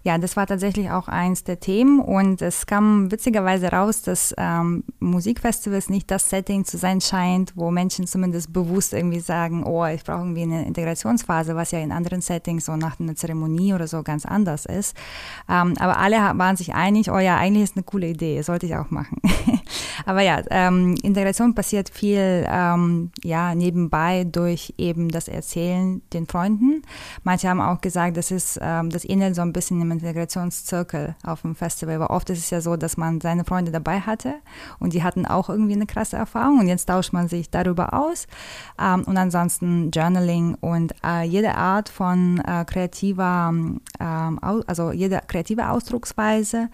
[0.04, 4.84] Ja, das war tatsächlich auch eins der Themen und es kam witzigerweise raus, dass ähm,
[5.00, 10.04] Musikfestivals nicht das Setting zu sein scheint, wo Menschen zumindest bewusst irgendwie sagen, oh, ich
[10.04, 14.02] brauche irgendwie eine Integrationsphase, was ja in anderen Settings, so nach einer Zeremonie oder so
[14.02, 14.94] ganz anders ist.
[15.48, 18.76] Ähm, aber alle waren sich einig, oh ja, eigentlich ist eine coole Idee, sollte ich
[18.76, 19.22] auch machen.
[20.06, 26.82] aber ja, ähm, Integration passiert viel ähm, ja, nebenbei durch eben das Erzählen den Freunden.
[27.22, 31.42] Manche haben auch gesagt, das ist, ähm, das ähnelt so ein bisschen im Integrationszirkel auf
[31.42, 31.96] dem Festival.
[31.96, 34.34] Aber oft ist es ja so, dass man seine Freunde dabei hatte
[34.78, 38.26] und die hatten auch irgendwie eine krasse Erfahrung und jetzt tauscht man sich darüber aus.
[38.80, 43.52] Ähm, und ansonsten Journaling und äh, jede Art von äh, kreativer,
[44.00, 46.68] ähm, also jede kreative Ausdrucksweise,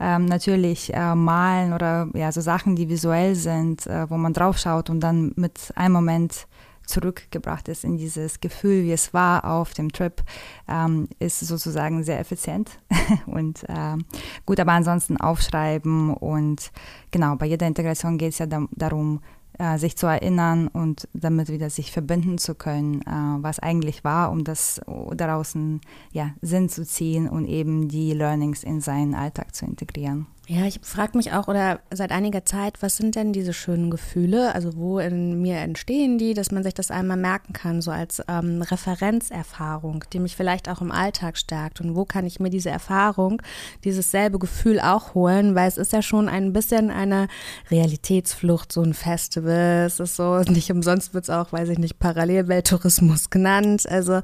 [0.00, 4.58] ähm, natürlich äh, malen oder ja, so Sachen, die visuell sind, äh, wo man drauf
[4.58, 6.48] schaut und dann mit einem Moment
[6.86, 10.22] zurückgebracht ist in dieses Gefühl, wie es war auf dem Trip,
[10.68, 12.78] ähm, ist sozusagen sehr effizient
[13.26, 14.04] und ähm,
[14.46, 16.70] gut, aber ansonsten aufschreiben und
[17.10, 19.20] genau, bei jeder Integration geht es ja da, darum,
[19.58, 24.30] äh, sich zu erinnern und damit wieder sich verbinden zu können, äh, was eigentlich war,
[24.30, 24.80] um das
[25.14, 25.80] daraus einen
[26.12, 30.26] ja, Sinn zu ziehen und eben die Learnings in seinen Alltag zu integrieren.
[30.48, 34.54] Ja, ich frage mich auch oder seit einiger Zeit, was sind denn diese schönen Gefühle?
[34.54, 38.22] Also wo in mir entstehen die, dass man sich das einmal merken kann, so als
[38.28, 41.80] ähm, Referenzerfahrung, die mich vielleicht auch im Alltag stärkt.
[41.80, 43.42] Und wo kann ich mir diese Erfahrung,
[43.82, 45.56] dieses selbe Gefühl auch holen?
[45.56, 47.26] Weil es ist ja schon ein bisschen eine
[47.68, 49.86] Realitätsflucht, so ein Festival.
[49.86, 53.88] Es ist so, nicht umsonst wird es auch, weiß ich nicht, Parallelwelttourismus genannt.
[53.90, 54.20] Also,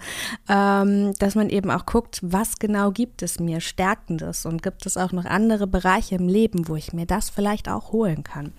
[0.49, 4.97] ähm, dass man eben auch guckt, was genau gibt es mir, Stärkendes und gibt es
[4.97, 5.67] auch noch andere
[6.13, 8.53] Bereiche, im Leben, wo ich mir das vielleicht auch holen kann.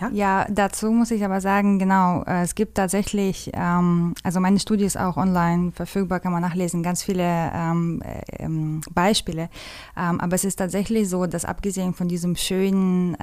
[0.00, 4.60] Ja, ja dazu muss ich aber sagen, genau, äh, es gibt tatsächlich, ähm, also meine
[4.60, 9.48] Studie ist auch online verfügbar, kann man nachlesen, ganz viele ähm, äh, ähm, Beispiele.
[9.96, 13.16] Ähm, aber es ist tatsächlich so, dass abgesehen von diesem schönen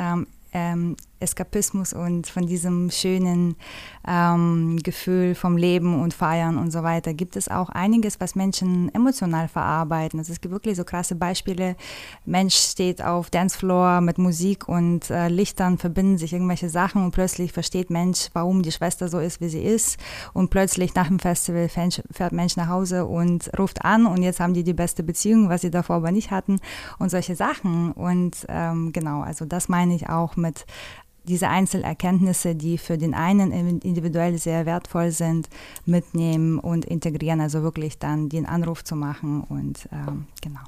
[0.56, 3.56] ähm, Eskapismus und von diesem schönen
[4.08, 8.94] ähm, Gefühl vom Leben und Feiern und so weiter gibt es auch einiges, was Menschen
[8.94, 10.20] emotional verarbeiten.
[10.20, 11.76] Also es gibt wirklich so krasse Beispiele.
[12.26, 17.52] Mensch steht auf Dancefloor mit Musik und äh, Lichtern, verbinden sich irgendwelche Sachen und plötzlich
[17.52, 19.98] versteht Mensch, warum die Schwester so ist, wie sie ist.
[20.34, 24.54] Und plötzlich nach dem Festival fährt Mensch nach Hause und ruft an und jetzt haben
[24.54, 26.60] die die beste Beziehung, was sie davor aber nicht hatten
[27.00, 27.92] und solche Sachen.
[27.94, 30.45] Und ähm, genau, also das meine ich auch mit
[31.28, 35.50] diese Einzelerkenntnisse, die für den einen individuell sehr wertvoll sind,
[35.86, 40.62] mitnehmen und integrieren, also wirklich dann den Anruf zu machen und ähm, genau.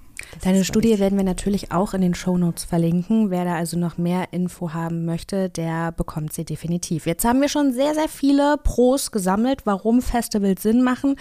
[0.43, 3.31] Deine Studie werden wir natürlich auch in den Shownotes verlinken.
[3.31, 7.05] Wer da also noch mehr Info haben möchte, der bekommt sie definitiv.
[7.05, 11.15] Jetzt haben wir schon sehr, sehr viele Pros gesammelt, warum Festivals Sinn machen,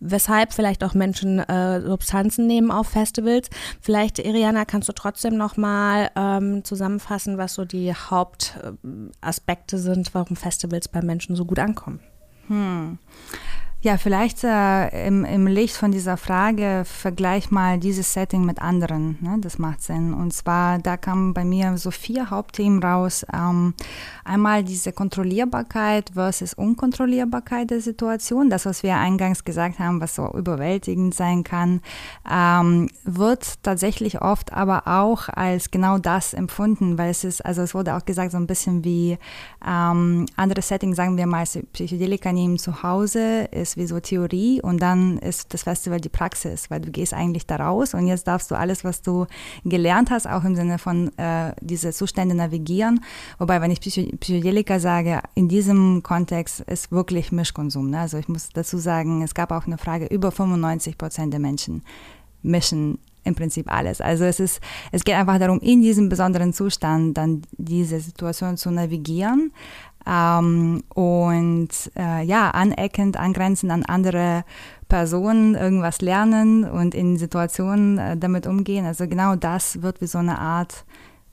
[0.00, 3.50] weshalb vielleicht auch Menschen äh, Substanzen nehmen auf Festivals.
[3.80, 10.36] Vielleicht, Iriana, kannst du trotzdem noch mal ähm, zusammenfassen, was so die Hauptaspekte sind, warum
[10.36, 12.00] Festivals bei Menschen so gut ankommen?
[12.48, 12.98] Hm.
[13.84, 19.18] Ja, vielleicht äh, im, im Licht von dieser Frage vergleich mal dieses Setting mit anderen.
[19.20, 19.38] Ne?
[19.40, 20.14] Das macht Sinn.
[20.14, 23.26] Und zwar, da kamen bei mir so vier Hauptthemen raus.
[23.34, 23.74] Ähm,
[24.24, 28.50] einmal diese Kontrollierbarkeit versus Unkontrollierbarkeit der Situation.
[28.50, 31.80] Das, was wir eingangs gesagt haben, was so überwältigend sein kann,
[32.30, 37.74] ähm, wird tatsächlich oft aber auch als genau das empfunden, weil es ist, also es
[37.74, 39.18] wurde auch gesagt, so ein bisschen wie
[39.66, 41.42] ähm, andere Settings, sagen wir mal,
[41.72, 46.08] Psychedelika nehmen zu Hause ist ist wie so Theorie und dann ist das Festival die
[46.08, 49.26] Praxis, weil du gehst eigentlich da raus und jetzt darfst du alles, was du
[49.64, 53.02] gelernt hast, auch im Sinne von äh, diese Zustände navigieren.
[53.38, 57.90] Wobei, wenn ich Psychedelika sage, in diesem Kontext ist wirklich Mischkonsum.
[57.90, 58.00] Ne?
[58.00, 61.82] Also ich muss dazu sagen, es gab auch eine Frage, über 95 Prozent der Menschen
[62.42, 64.00] mischen im Prinzip alles.
[64.00, 68.70] Also es ist, es geht einfach darum, in diesem besonderen Zustand dann diese Situation zu
[68.70, 69.52] navigieren,
[70.06, 74.44] ähm, und äh, ja, aneckend, angrenzend an andere
[74.88, 78.84] Personen irgendwas lernen und in Situationen äh, damit umgehen.
[78.84, 80.84] Also genau das wird wie so eine Art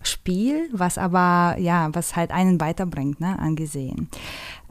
[0.01, 4.07] Spiel, was aber, ja, was halt einen weiterbringt, ne, angesehen.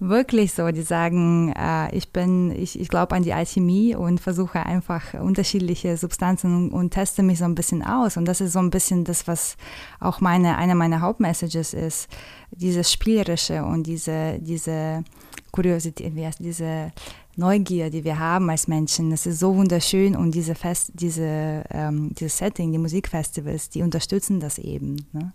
[0.09, 4.65] wirklich so, die sagen, äh, ich bin, ich, ich glaube an die Alchemie und versuche
[4.65, 8.17] einfach unterschiedliche Substanzen und, und, teste mich so ein bisschen aus.
[8.17, 9.57] Und das ist so ein bisschen das, was
[9.99, 12.09] auch meine, eine meiner Hauptmessages ist,
[12.51, 15.03] dieses Spielerische und diese, diese
[15.51, 16.91] Kuriosität, diese
[17.35, 19.09] Neugier, die wir haben als Menschen.
[19.09, 24.39] Das ist so wunderschön und diese Fest, diese, ähm, dieses Setting, die Musikfestivals, die unterstützen
[24.39, 25.07] das eben.
[25.13, 25.33] Ne?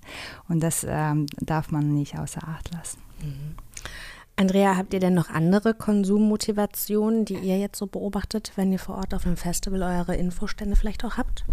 [0.48, 2.98] Und das ähm, darf man nicht außer Acht lassen.
[3.20, 3.67] Mhm.
[4.38, 8.94] Andrea, habt ihr denn noch andere Konsummotivationen, die ihr jetzt so beobachtet, wenn ihr vor
[8.94, 11.44] Ort auf dem Festival eure Infostände vielleicht auch habt?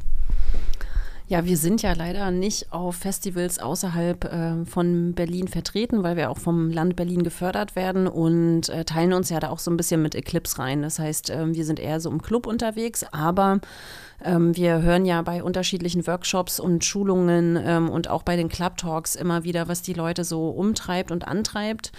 [1.28, 6.30] Ja, wir sind ja leider nicht auf Festivals außerhalb äh, von Berlin vertreten, weil wir
[6.30, 9.78] auch vom Land Berlin gefördert werden und äh, teilen uns ja da auch so ein
[9.78, 10.84] bisschen mit Eclipse rein.
[10.84, 13.62] Das heißt, äh, wir sind eher so im Club unterwegs, aber
[14.23, 18.78] ähm, wir hören ja bei unterschiedlichen Workshops und Schulungen ähm, und auch bei den Club
[18.78, 21.91] Talks immer wieder, was die Leute so umtreibt und antreibt.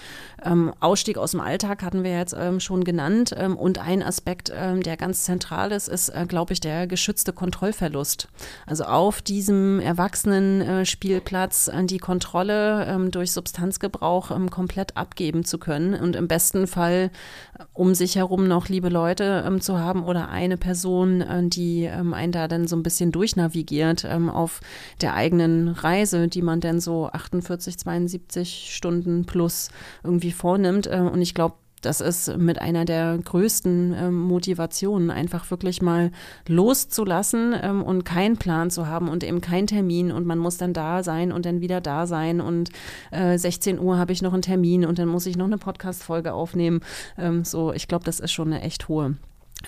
[0.44, 3.35] Ähm, Ausstieg aus dem Alltag hatten wir jetzt ähm, schon genannt.
[3.37, 7.33] Ähm, und ein Aspekt, ähm, der ganz zentral ist, ist, äh, glaube ich, der geschützte
[7.33, 8.29] Kontrollverlust.
[8.66, 16.29] Also auf diesem Erwachsenen-Spielplatz äh, die Kontrolle durch Substanzgebrauch komplett abgeben zu können und im
[16.29, 17.11] besten Fall
[17.59, 22.14] äh, um sich herum noch liebe Leute zu haben oder eine Person, äh, die ähm,
[22.14, 24.61] einen da dann so ein bisschen durchnavigiert ähm, auf
[25.01, 29.71] der eigenen Reise, die man dann so 48, 72 Stunden plus
[30.03, 30.87] irgendwie vornimmt.
[30.87, 36.11] Äh, und ich glaube, das ist mit einer der größten ähm, Motivationen, einfach wirklich mal
[36.49, 40.73] loszulassen ähm, und keinen Plan zu haben und eben keinen Termin und man muss dann
[40.73, 42.71] da sein und dann wieder da sein und
[43.12, 46.33] äh, 16 Uhr habe ich noch einen Termin und dann muss ich noch eine Podcast-Folge
[46.33, 46.81] aufnehmen.
[47.19, 49.16] Ähm, so, ich glaube, das ist schon eine echt hohe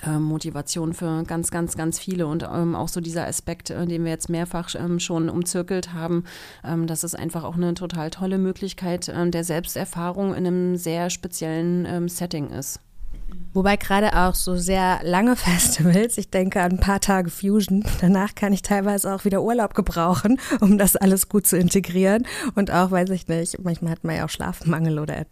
[0.05, 4.11] Motivation für ganz, ganz, ganz viele und ähm, auch so dieser Aspekt, äh, den wir
[4.11, 6.23] jetzt mehrfach ähm, schon umzirkelt haben,
[6.63, 11.09] ähm, das ist einfach auch eine total tolle Möglichkeit äh, der Selbsterfahrung in einem sehr
[11.09, 12.79] speziellen ähm, Setting ist.
[13.59, 18.33] Wobei gerade auch so sehr lange Festivals, ich denke an ein paar Tage Fusion, danach
[18.33, 22.25] kann ich teilweise auch wieder Urlaub gebrauchen, um das alles gut zu integrieren.
[22.55, 25.25] Und auch, weiß ich nicht, manchmal hat man ja auch Schlafmangel oder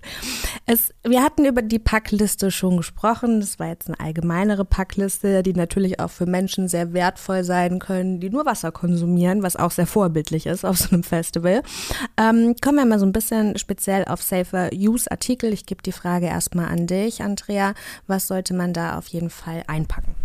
[0.66, 0.94] es.
[1.06, 3.40] Wir hatten über die Packliste schon gesprochen.
[3.40, 8.20] Das war jetzt eine allgemeinere Packliste, die natürlich auch für Menschen sehr wertvoll sein können,
[8.20, 11.62] die nur Wasser konsumieren, was auch sehr vorbildlich ist auf so einem Festival.
[12.18, 15.54] Ähm, kommen wir mal so ein bisschen speziell auf Safer Use Artikel.
[15.54, 17.74] Ich gebe die Frage erstmal an dich, Andrea.
[18.06, 20.16] Was sollte man da auf jeden Fall einpacken?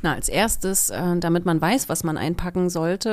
[0.00, 3.10] Na, als erstes, äh, damit man weiß, was man einpacken sollte,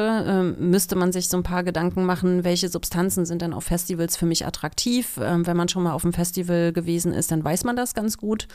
[0.58, 4.16] äh, müsste man sich so ein paar Gedanken machen, welche Substanzen sind denn auf Festivals
[4.16, 5.20] für mich attraktiv.
[5.20, 8.18] Ähm, wenn man schon mal auf einem Festival gewesen ist, dann weiß man das ganz
[8.18, 8.48] gut.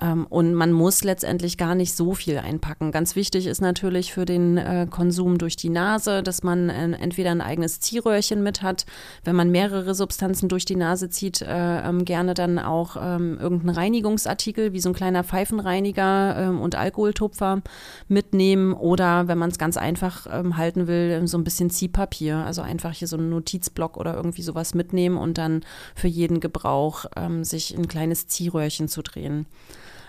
[0.00, 2.92] Ähm, und man muss letztendlich gar nicht so viel einpacken.
[2.92, 7.30] Ganz wichtig ist natürlich für den äh, Konsum durch die Nase, dass man äh, entweder
[7.30, 8.86] ein eigenes Ziehröhrchen mit hat,
[9.24, 13.74] wenn man mehrere Substanzen durch die Nase zieht, äh, ähm, gerne dann auch ähm, irgendeinen
[13.74, 17.62] Reinigungsartikel wie so ein kleiner Pfeifenreiniger ähm, und Alkoholtupfer
[18.08, 22.62] mitnehmen oder wenn man es ganz einfach ähm, halten will, so ein bisschen Ziehpapier, also
[22.62, 25.62] einfach hier so einen Notizblock oder irgendwie sowas mitnehmen und dann
[25.94, 29.46] für jeden Gebrauch ähm, sich ein kleines Ziehröhrchen zu drehen.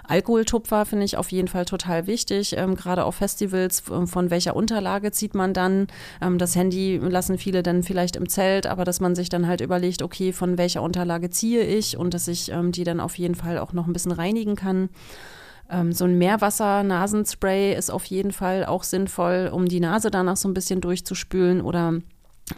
[0.09, 3.79] Alkoholtupfer finde ich auf jeden Fall total wichtig, ähm, gerade auf Festivals.
[3.81, 5.87] Von welcher Unterlage zieht man dann?
[6.19, 9.61] Ähm, das Handy lassen viele dann vielleicht im Zelt, aber dass man sich dann halt
[9.61, 13.35] überlegt, okay, von welcher Unterlage ziehe ich und dass ich ähm, die dann auf jeden
[13.35, 14.89] Fall auch noch ein bisschen reinigen kann.
[15.69, 20.49] Ähm, so ein Meerwasser-Nasenspray ist auf jeden Fall auch sinnvoll, um die Nase danach so
[20.49, 21.99] ein bisschen durchzuspülen oder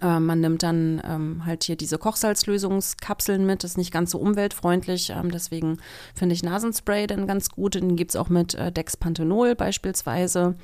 [0.02, 4.20] äh, man nimmt dann ähm, halt hier diese Kochsalzlösungskapseln mit, das ist nicht ganz so
[4.20, 5.78] umweltfreundlich, ähm, deswegen
[6.16, 7.76] finde ich Nasenspray dann ganz gut.
[7.76, 10.56] Den gibt es auch mit äh, Dexpanthenol beispielsweise.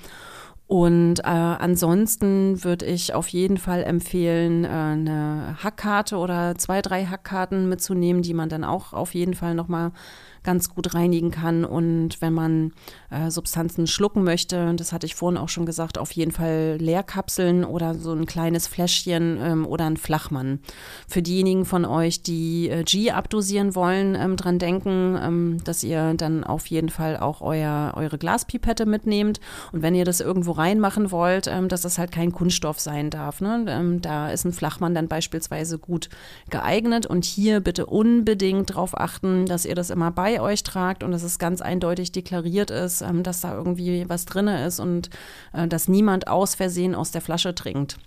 [0.68, 7.06] Und äh, ansonsten würde ich auf jeden Fall empfehlen, äh, eine Hackkarte oder zwei, drei
[7.06, 9.94] Hackkarten mitzunehmen, die man dann auch auf jeden Fall nochmal
[10.48, 11.66] ganz gut reinigen kann.
[11.66, 12.72] Und wenn man
[13.10, 17.66] äh, Substanzen schlucken möchte, das hatte ich vorhin auch schon gesagt, auf jeden Fall Leerkapseln
[17.66, 20.60] oder so ein kleines Fläschchen ähm, oder ein Flachmann.
[21.06, 26.14] Für diejenigen von euch, die äh, G abdosieren wollen, ähm, dran denken, ähm, dass ihr
[26.14, 29.42] dann auf jeden Fall auch euer, eure Glaspipette mitnehmt.
[29.74, 33.42] Und wenn ihr das irgendwo reinmachen wollt, ähm, dass das halt kein Kunststoff sein darf.
[33.42, 33.66] Ne?
[33.68, 36.08] Ähm, da ist ein Flachmann dann beispielsweise gut
[36.50, 37.06] geeignet.
[37.06, 41.24] Und hier bitte unbedingt darauf achten, dass ihr das immer bei euch tragt und dass
[41.24, 45.10] es ganz eindeutig deklariert ist, ähm, dass da irgendwie was drin ist und
[45.54, 47.98] äh, dass niemand aus Versehen aus der Flasche trinkt.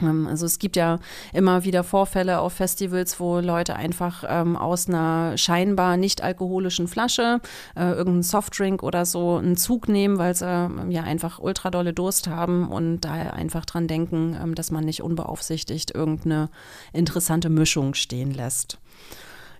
[0.00, 0.98] Ähm, also es gibt ja
[1.32, 7.40] immer wieder Vorfälle auf Festivals, wo Leute einfach ähm, aus einer scheinbar nicht alkoholischen Flasche
[7.76, 11.92] äh, irgendeinen Softdrink oder so einen Zug nehmen, weil sie äh, ja einfach ultra dolle
[11.92, 16.50] Durst haben und da einfach dran denken, ähm, dass man nicht unbeaufsichtigt irgendeine
[16.92, 18.78] interessante Mischung stehen lässt.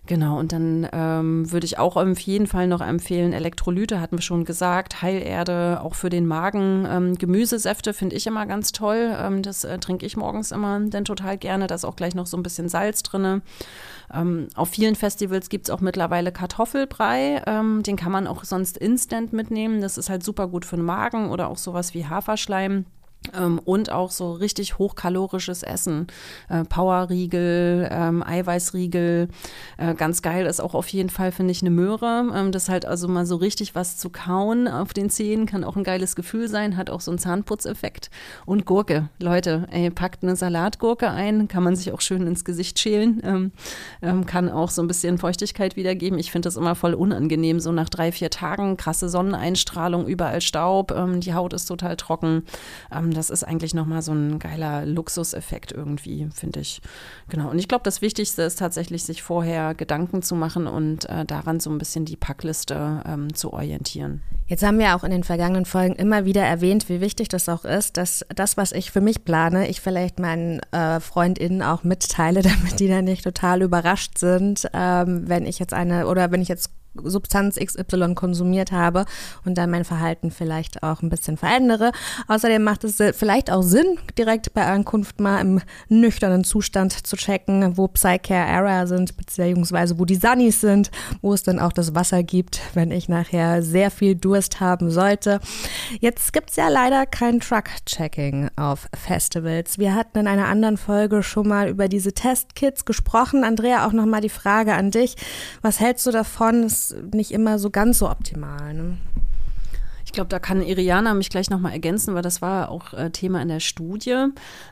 [0.09, 4.23] Genau, und dann ähm, würde ich auch auf jeden Fall noch empfehlen, Elektrolyte hatten wir
[4.23, 6.87] schon gesagt, Heilerde, auch für den Magen.
[6.89, 9.15] Ähm, Gemüsesäfte finde ich immer ganz toll.
[9.15, 11.67] Ähm, das äh, trinke ich morgens immer denn total gerne.
[11.67, 13.43] Da ist auch gleich noch so ein bisschen Salz drin.
[14.11, 17.43] Ähm, auf vielen Festivals gibt es auch mittlerweile Kartoffelbrei.
[17.45, 19.79] Ähm, den kann man auch sonst instant mitnehmen.
[19.79, 22.85] Das ist halt super gut für den Magen oder auch sowas wie Haferschleim.
[23.35, 26.07] Ähm, und auch so richtig hochkalorisches Essen.
[26.47, 29.27] Äh, Powerriegel, ähm, Eiweißriegel.
[29.77, 32.31] Äh, ganz geil ist auch auf jeden Fall, finde ich, eine Möhre.
[32.33, 35.75] Ähm, das halt also mal so richtig was zu kauen auf den Zähnen kann auch
[35.75, 38.09] ein geiles Gefühl sein, hat auch so einen Zahnputzeffekt.
[38.45, 39.09] Und Gurke.
[39.19, 43.21] Leute, ey, packt eine Salatgurke ein, kann man sich auch schön ins Gesicht schälen.
[43.23, 43.51] Ähm,
[44.01, 46.19] ähm, kann auch so ein bisschen Feuchtigkeit wiedergeben.
[46.19, 48.77] Ich finde das immer voll unangenehm, so nach drei, vier Tagen.
[48.77, 52.43] Krasse Sonneneinstrahlung, überall Staub, ähm, die Haut ist total trocken.
[52.91, 56.81] Ähm, das ist eigentlich nochmal so ein geiler Luxuseffekt irgendwie, finde ich.
[57.29, 57.49] Genau.
[57.49, 61.59] Und ich glaube, das Wichtigste ist tatsächlich, sich vorher Gedanken zu machen und äh, daran
[61.59, 64.21] so ein bisschen die Packliste ähm, zu orientieren.
[64.47, 67.65] Jetzt haben wir auch in den vergangenen Folgen immer wieder erwähnt, wie wichtig das auch
[67.65, 72.41] ist, dass das, was ich für mich plane, ich vielleicht meinen äh, FreundInnen auch mitteile,
[72.43, 76.47] damit die dann nicht total überrascht sind, ähm, wenn ich jetzt eine oder wenn ich
[76.47, 79.05] jetzt Substanz XY konsumiert habe
[79.45, 81.91] und dann mein Verhalten vielleicht auch ein bisschen verändere.
[82.27, 87.77] Außerdem macht es vielleicht auch Sinn, direkt bei Ankunft mal im nüchternen Zustand zu checken,
[87.77, 92.23] wo Psycare Error sind, beziehungsweise wo die Sunnies sind, wo es dann auch das Wasser
[92.23, 95.39] gibt, wenn ich nachher sehr viel Durst haben sollte.
[95.99, 99.77] Jetzt gibt es ja leider kein Truck-Checking auf Festivals.
[99.77, 103.43] Wir hatten in einer anderen Folge schon mal über diese Testkits gesprochen.
[103.43, 105.15] Andrea, auch nochmal die Frage an dich.
[105.61, 106.69] Was hältst du davon?
[106.79, 108.73] Es nicht immer so ganz so optimal.
[108.73, 108.97] Ne?
[110.09, 113.43] Ich glaube, da kann Iriana mich gleich nochmal ergänzen, weil das war auch äh, Thema
[113.43, 114.25] in der Studie.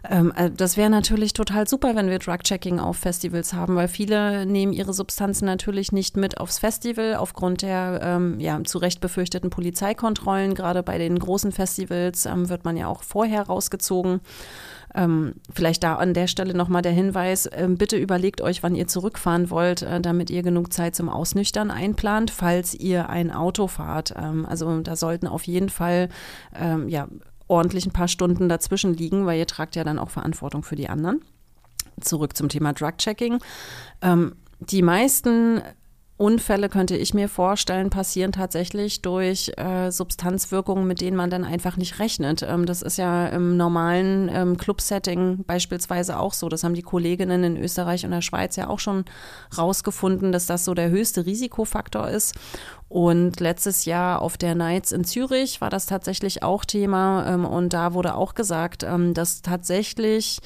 [0.10, 4.48] Ähm, äh, das wäre natürlich total super, wenn wir Drug-Checking auf Festivals haben, weil viele
[4.48, 9.52] nehmen ihre Substanzen natürlich nicht mit aufs Festival aufgrund der ähm, ja, zu Recht befürchteten
[9.52, 10.56] Polizeikontrollen.
[10.56, 14.22] Gerade bei den großen Festivals ähm, wird man ja auch vorher rausgezogen.
[14.96, 18.88] Ähm, vielleicht da an der Stelle nochmal der Hinweis, ähm, bitte überlegt euch, wann ihr
[18.88, 24.14] zurückfahren wollt, äh, damit ihr genug Zeit zum Ausnüchtern einplant, falls ihr ein Auto fahrt.
[24.18, 26.10] Ähm, also da sollten auf jeden Fall
[26.56, 27.08] ähm, ja,
[27.48, 30.90] ordentlich ein paar Stunden dazwischen liegen, weil ihr tragt ja dann auch Verantwortung für die
[30.90, 31.22] anderen.
[32.02, 33.40] Zurück zum Thema Drug-Checking.
[34.02, 35.62] Ähm, die meisten
[36.18, 41.78] Unfälle könnte ich mir vorstellen, passieren tatsächlich durch äh, Substanzwirkungen, mit denen man dann einfach
[41.78, 42.42] nicht rechnet.
[42.42, 46.50] Ähm, das ist ja im normalen ähm, Club-Setting beispielsweise auch so.
[46.50, 49.06] Das haben die Kolleginnen in Österreich und der Schweiz ja auch schon
[49.56, 52.34] rausgefunden, dass das so der höchste Risikofaktor ist.
[52.90, 57.28] Und letztes Jahr auf der Nights in Zürich war das tatsächlich auch Thema.
[57.28, 60.40] Ähm, und da wurde auch gesagt, ähm, dass tatsächlich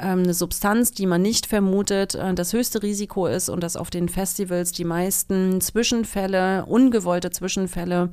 [0.00, 3.90] ähm, eine Substanz, die man nicht vermutet, äh, das höchste Risiko ist und dass auf
[3.90, 8.10] den Festivals die meisten Zwischenfälle, ungewollte Zwischenfälle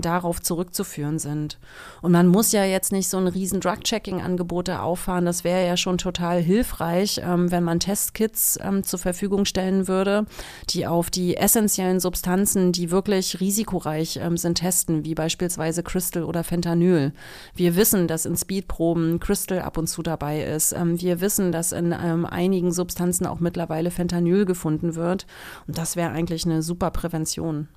[0.00, 1.58] darauf zurückzuführen sind.
[2.02, 5.24] Und man muss ja jetzt nicht so ein riesen Drug-Checking-Angebote auffahren.
[5.24, 10.26] Das wäre ja schon total hilfreich, wenn man Testkits zur Verfügung stellen würde,
[10.70, 16.22] die auf die essentiellen Substanzen, die wirklich wirklich risikoreich ähm, sind, testen, wie beispielsweise Crystal
[16.24, 17.12] oder Fentanyl.
[17.54, 20.72] Wir wissen, dass in Speedproben Crystal ab und zu dabei ist.
[20.72, 25.26] Ähm, wir wissen, dass in ähm, einigen Substanzen auch mittlerweile Fentanyl gefunden wird.
[25.66, 27.68] Und das wäre eigentlich eine super Prävention.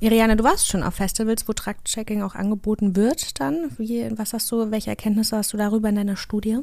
[0.00, 3.70] Iriane, du warst schon auf Festivals, wo Track-Checking auch angeboten wird dann.
[3.78, 6.58] Wie, was hast du, welche Erkenntnisse hast du darüber in deiner Studie?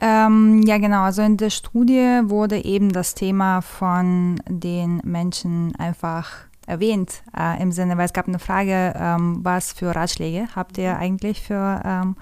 [0.00, 1.02] Ähm, ja, genau.
[1.02, 7.72] Also in der Studie wurde eben das Thema von den Menschen einfach erwähnt äh, im
[7.72, 12.16] Sinne, weil es gab eine Frage, ähm, was für Ratschläge habt ihr eigentlich für ähm,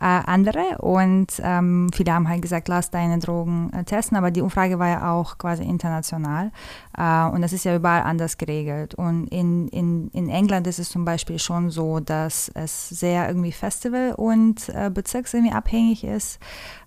[0.00, 0.78] äh, andere.
[0.78, 4.88] Und ähm, viele haben halt gesagt, lass deine Drogen äh, testen, aber die Umfrage war
[4.88, 6.50] ja auch quasi international.
[6.96, 8.94] Äh, und das ist ja überall anders geregelt.
[8.94, 13.52] Und in, in, in England ist es zum Beispiel schon so, dass es sehr irgendwie
[13.52, 16.38] Festival und äh, Bezirks irgendwie abhängig ist.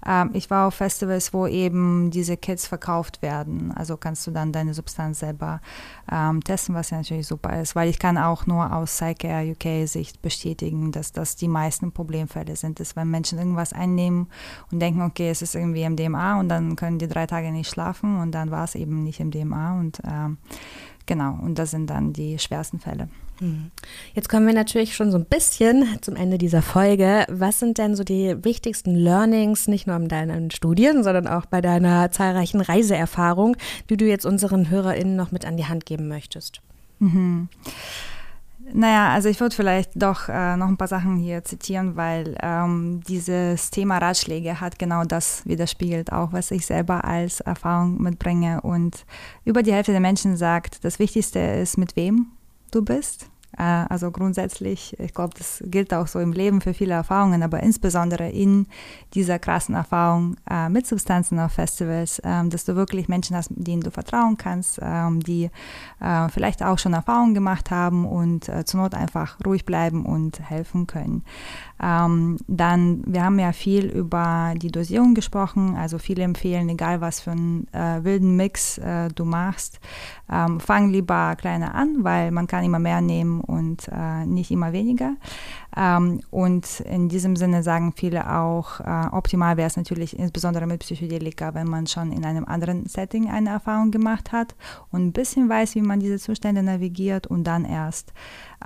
[0.05, 4.51] Ähm, ich war auf Festivals, wo eben diese Kits verkauft werden, also kannst du dann
[4.51, 5.61] deine Substanz selber
[6.11, 9.87] ähm, testen, was ja natürlich super ist, weil ich kann auch nur aus Psycare UK
[9.87, 14.27] Sicht bestätigen, dass das die meisten Problemfälle sind, dass wenn Menschen irgendwas einnehmen
[14.71, 18.19] und denken, okay, es ist irgendwie MDMA und dann können die drei Tage nicht schlafen
[18.19, 20.37] und dann war es eben nicht MDMA und ähm,
[21.05, 23.09] genau, und das sind dann die schwersten Fälle.
[23.41, 23.71] Mhm.
[24.13, 27.25] Jetzt kommen wir natürlich schon so ein bisschen zum Ende dieser Folge.
[27.27, 31.59] Was sind denn so die wichtigsten Learnings, nicht nur in deinen Studien, sondern auch bei
[31.59, 33.57] deiner zahlreichen Reiseerfahrung,
[33.89, 36.61] die du jetzt unseren HörerInnen noch mit an die Hand geben möchtest?
[36.99, 37.49] Mhm.
[38.73, 43.01] Naja, also ich würde vielleicht doch äh, noch ein paar Sachen hier zitieren, weil ähm,
[43.07, 48.61] dieses Thema Ratschläge hat genau das widerspiegelt, auch was ich selber als Erfahrung mitbringe.
[48.61, 49.05] Und
[49.45, 52.27] über die Hälfte der Menschen sagt, das Wichtigste ist, mit wem
[52.71, 53.30] du bist.
[53.57, 57.61] Äh, also grundsätzlich, ich glaube, das gilt auch so im Leben für viele Erfahrungen, aber
[57.61, 58.67] insbesondere in
[59.13, 63.81] dieser krassen Erfahrung äh, mit Substanzen auf Festivals, ähm, dass du wirklich Menschen hast, denen
[63.81, 65.49] du vertrauen kannst, ähm, die
[65.99, 70.87] äh, vielleicht auch schon Erfahrungen gemacht haben und zur Not einfach ruhig bleiben und helfen
[70.87, 71.23] können.
[71.81, 77.21] Ähm, dann, wir haben ja viel über die Dosierung gesprochen, also viele empfehlen, egal was
[77.21, 79.79] für einen äh, wilden Mix äh, du machst,
[80.31, 84.73] ähm, fang lieber kleiner an, weil man kann immer mehr nehmen und äh, nicht immer
[84.73, 85.15] weniger.
[85.75, 90.81] Ähm, und in diesem Sinne sagen viele auch, äh, optimal wäre es natürlich insbesondere mit
[90.81, 94.55] Psychedelika, wenn man schon in einem anderen Setting eine Erfahrung gemacht hat
[94.91, 98.13] und ein bisschen weiß, wie man diese Zustände navigiert und dann erst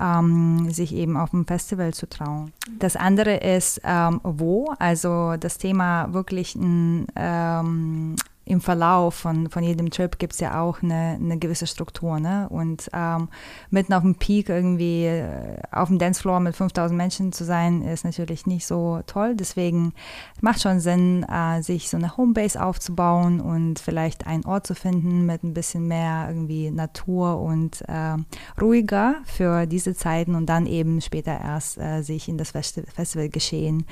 [0.00, 2.52] ähm, sich eben auf dem Festival zu trauen.
[2.78, 8.16] Das andere ist, ähm, wo, also das Thema wirklich ein ähm,
[8.46, 12.20] im Verlauf von, von jedem Trip gibt es ja auch eine, eine gewisse Struktur.
[12.20, 12.48] Ne?
[12.48, 13.28] Und ähm,
[13.70, 18.04] mitten auf dem Peak irgendwie äh, auf dem Dancefloor mit 5000 Menschen zu sein, ist
[18.04, 19.34] natürlich nicht so toll.
[19.34, 19.94] Deswegen
[20.40, 25.26] macht schon Sinn, äh, sich so eine Homebase aufzubauen und vielleicht einen Ort zu finden
[25.26, 28.16] mit ein bisschen mehr irgendwie Natur und äh,
[28.60, 33.86] ruhiger für diese Zeiten und dann eben später erst äh, sich in das Festi Festivalgeschehen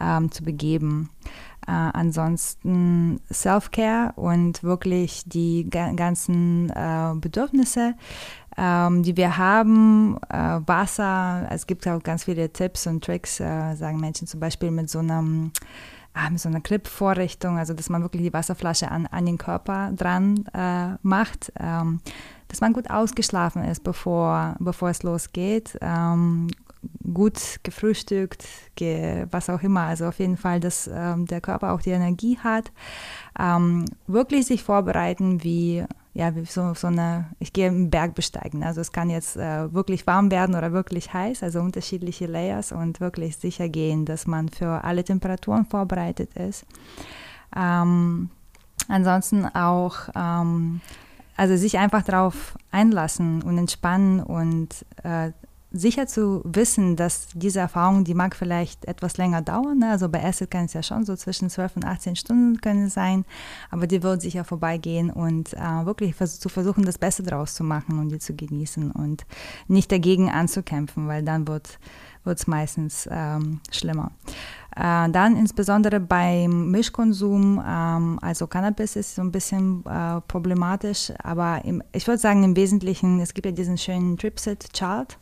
[0.00, 1.10] ähm, zu begeben.
[1.68, 7.94] Äh, ansonsten Self-Care und wirklich die ganzen äh, Bedürfnisse,
[8.56, 10.16] ähm, die wir haben.
[10.30, 14.70] Äh, Wasser, es gibt auch ganz viele Tipps und Tricks, äh, sagen Menschen zum Beispiel
[14.70, 15.52] mit so einem
[16.14, 19.92] ah, mit so einer Clip-Vorrichtung, also dass man wirklich die Wasserflasche an, an den Körper
[19.94, 22.00] dran äh, macht, ähm,
[22.48, 26.48] dass man gut ausgeschlafen ist, bevor, bevor es losgeht ähm,
[27.12, 29.82] gut gefrühstückt, ge was auch immer.
[29.82, 32.70] Also auf jeden Fall, dass ähm, der Körper auch die Energie hat.
[33.38, 38.62] Ähm, wirklich sich vorbereiten wie, ja, wie so, so eine, ich gehe einen Berg besteigen.
[38.62, 43.00] Also es kann jetzt äh, wirklich warm werden oder wirklich heiß, also unterschiedliche Layers und
[43.00, 46.66] wirklich sicher gehen, dass man für alle Temperaturen vorbereitet ist.
[47.56, 48.30] Ähm,
[48.88, 50.80] ansonsten auch ähm,
[51.38, 55.30] also sich einfach darauf einlassen und entspannen und äh,
[55.70, 59.78] sicher zu wissen, dass diese Erfahrung, die mag vielleicht etwas länger dauern.
[59.78, 59.90] Ne?
[59.90, 63.24] Also bei Acid kann es ja schon so zwischen 12 und 18 Stunden können sein,
[63.70, 67.64] aber die wird sicher vorbeigehen und äh, wirklich vers zu versuchen, das Beste daraus zu
[67.64, 69.26] machen und die zu genießen und
[69.66, 71.78] nicht dagegen anzukämpfen, weil dann wird
[72.24, 74.12] es meistens ähm, schlimmer.
[74.76, 81.64] Äh, dann insbesondere beim Mischkonsum, ähm, also Cannabis ist so ein bisschen äh, problematisch, aber
[81.64, 85.18] im, ich würde sagen im Wesentlichen, es gibt ja diesen schönen Tripsit-Chart,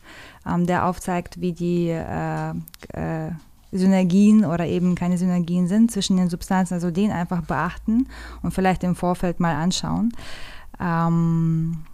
[0.47, 2.51] ähm, der aufzeigt, wie die äh,
[2.93, 3.31] äh,
[3.73, 8.09] Synergien oder eben keine Synergien sind zwischen den Substanzen, also den einfach beachten
[8.43, 10.13] und vielleicht im Vorfeld mal anschauen.
[10.81, 11.85] Ähm,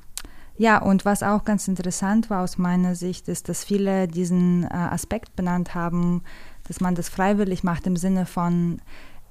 [0.59, 4.69] ja, und was auch ganz interessant war aus meiner Sicht, ist, dass viele diesen äh,
[4.69, 6.23] Aspekt benannt haben,
[6.69, 8.81] dass man das freiwillig macht im Sinne von,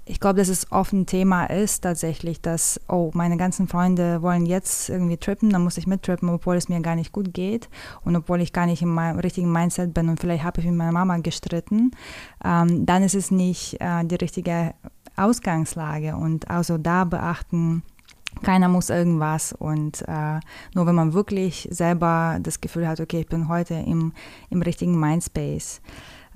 [0.06, 4.46] ich glaube, dass es oft ein Thema ist tatsächlich, dass, oh, meine ganzen Freunde wollen
[4.46, 7.70] jetzt irgendwie trippen, dann muss ich mittrippen, obwohl es mir gar nicht gut geht
[8.04, 10.92] und obwohl ich gar nicht meinem richtigen Mindset bin und vielleicht habe ich mit meiner
[10.92, 11.92] Mama gestritten,
[12.44, 14.74] ähm, dann ist es nicht äh, die richtige
[15.16, 17.84] Ausgangslage und also da beachten,
[18.44, 20.40] keiner muss irgendwas und äh,
[20.74, 24.14] nur wenn man wirklich selber das Gefühl hat, okay, ich bin heute im,
[24.50, 25.82] im richtigen Mindspace.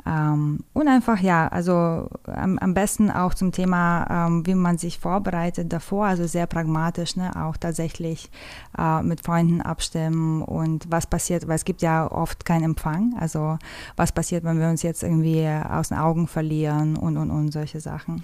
[0.06, 5.00] Ähm, und einfach, ja, also am, am besten auch zum Thema, ähm, wie man sich
[5.00, 8.30] vorbereitet davor, also sehr pragmatisch, ne, auch tatsächlich
[8.78, 13.58] äh, mit Freunden abstimmen und was passiert, weil es gibt ja oft keinen Empfang, also
[13.96, 17.80] was passiert, wenn wir uns jetzt irgendwie aus den Augen verlieren und, und, und solche
[17.80, 18.24] Sachen.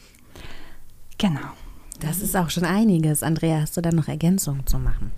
[1.18, 1.40] Genau.
[2.00, 3.22] Das ist auch schon einiges.
[3.22, 5.12] Andrea, hast du da noch Ergänzungen zu machen?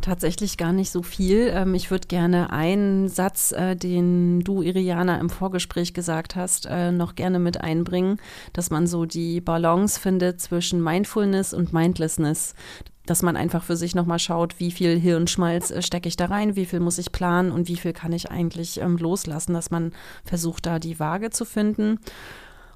[0.00, 1.50] Tatsächlich gar nicht so viel.
[1.54, 6.90] Ähm, ich würde gerne einen Satz, äh, den du, Iriana, im Vorgespräch gesagt hast, äh,
[6.90, 8.18] noch gerne mit einbringen,
[8.54, 12.54] dass man so die Balance findet zwischen Mindfulness und Mindlessness
[13.06, 16.54] dass man einfach für sich nochmal schaut, wie viel Hirnschmalz äh, stecke ich da rein,
[16.54, 19.92] wie viel muss ich planen und wie viel kann ich eigentlich ähm, loslassen, dass man
[20.24, 21.98] versucht, da die Waage zu finden.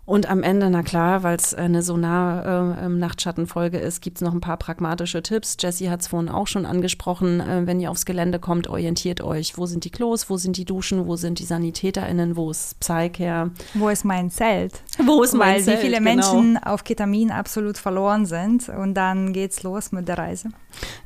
[0.07, 4.41] Und am Ende, na klar, weil es eine Sonar-Nachtschattenfolge äh, ist, gibt es noch ein
[4.43, 5.57] paar pragmatische Tipps.
[5.59, 7.41] Jessie hat es vorhin auch schon angesprochen.
[7.41, 9.57] Äh, wenn ihr aufs Gelände kommt, orientiert euch.
[9.57, 10.29] Wo sind die Klos?
[10.29, 11.07] Wo sind die Duschen?
[11.07, 12.37] Wo sind die SanitäterInnen?
[12.37, 13.51] Wo ist Psycare?
[13.73, 14.83] Wo ist mein Zelt?
[15.07, 15.79] Wo ist mein weil Zelt?
[15.79, 16.35] Weil wie viele genau.
[16.35, 18.69] Menschen auf Ketamin absolut verloren sind.
[18.69, 20.51] Und dann geht's los mit der Reise.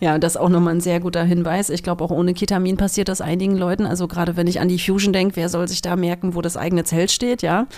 [0.00, 1.70] Ja, das ist auch nochmal ein sehr guter Hinweis.
[1.70, 3.86] Ich glaube, auch ohne Ketamin passiert das einigen Leuten.
[3.86, 6.56] Also gerade wenn ich an die Fusion denke, wer soll sich da merken, wo das
[6.56, 7.68] eigene Zelt steht, ja?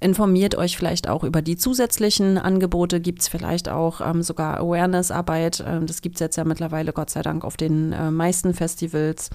[0.00, 3.00] Informiert euch vielleicht auch über die zusätzlichen Angebote.
[3.00, 5.64] Gibt es vielleicht auch ähm, sogar Awareness-Arbeit.
[5.66, 9.30] Ähm, das gibt es jetzt ja mittlerweile, Gott sei Dank, auf den äh, meisten Festivals.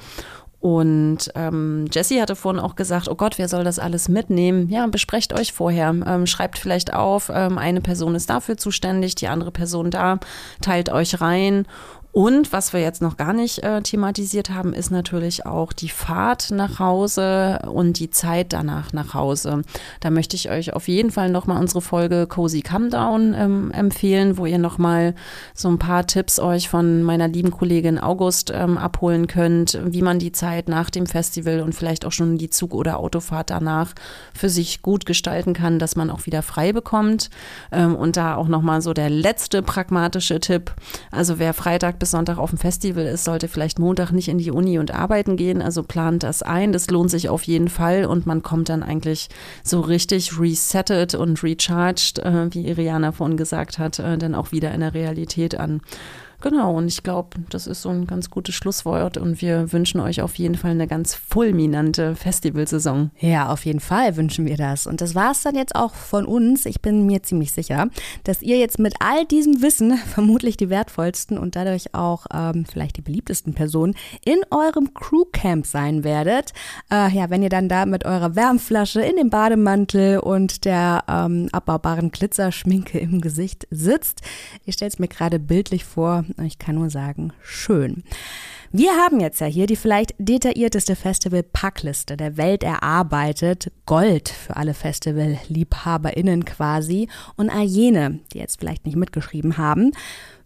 [0.60, 4.68] Und ähm, Jessie hatte vorhin auch gesagt, oh Gott, wer soll das alles mitnehmen?
[4.68, 5.95] Ja, besprecht euch vorher.
[6.05, 10.20] Ähm, schreibt vielleicht auf, ähm, eine Person ist dafür zuständig, die andere Person da,
[10.62, 11.66] teilt euch rein
[12.12, 16.49] und was wir jetzt noch gar nicht äh, thematisiert haben, ist natürlich auch die Fahrt
[16.49, 19.62] nach Hause und die Zeit danach nach Hause.
[19.99, 24.38] Da möchte ich euch auf jeden Fall nochmal unsere Folge Cozy Come Down ähm, empfehlen,
[24.38, 25.14] wo ihr nochmal
[25.53, 30.18] so ein paar Tipps euch von meiner lieben Kollegin August ähm, abholen könnt, wie man
[30.18, 33.93] die Zeit nach dem Festival und vielleicht auch schon die Zug- oder Autofahrt danach
[34.34, 37.30] für sich gut gestalten kann, dass man auch wieder frei bekommt.
[37.72, 40.74] Ähm, und da auch nochmal so der letzte pragmatische Tipp.
[41.12, 44.52] Also wer Freitag Bis Sonntag auf dem Festival ist, sollte vielleicht Montag nicht in die
[44.52, 45.62] Uni und arbeiten gehen.
[45.62, 46.72] Also plant das ein.
[46.72, 49.30] Das lohnt sich auf jeden Fall und man kommt dann eigentlich
[49.64, 54.74] so richtig resettet und recharged, äh, wie Iriana vorhin gesagt hat, äh, dann auch wieder
[54.74, 55.82] in der Realität an.
[56.42, 60.22] Genau, und ich glaube, das ist so ein ganz gutes Schlusswort und wir wünschen euch
[60.22, 63.12] auf jeden Fall eine ganz fulminante Festivalsaison.
[63.20, 64.88] Ja, auf jeden Fall wünschen wir das.
[64.88, 66.66] Und das war es dann jetzt auch von uns.
[66.66, 67.90] Ich bin mir ziemlich sicher,
[68.24, 72.96] dass ihr jetzt mit all diesem Wissen vermutlich die wertvollsten und dadurch auch ähm, vielleicht
[72.96, 76.54] die beliebtesten Personen in eurem Crewcamp sein werdet.
[76.90, 81.50] Äh, ja, wenn ihr dann da mit eurer Wärmflasche in dem Bademantel und der ähm,
[81.52, 84.22] abbaubaren Glitzerschminke im Gesicht sitzt.
[84.66, 88.04] Ich stelle es mir gerade bildlich vor, ich kann nur sagen, schön.
[88.72, 93.72] Wir haben jetzt ja hier die vielleicht detaillierteste Festival-Packliste der Welt erarbeitet.
[93.88, 97.10] Gold für alle Festival-LiebhaberInnen quasi.
[97.36, 99.92] Und all jene, die jetzt vielleicht nicht mitgeschrieben haben,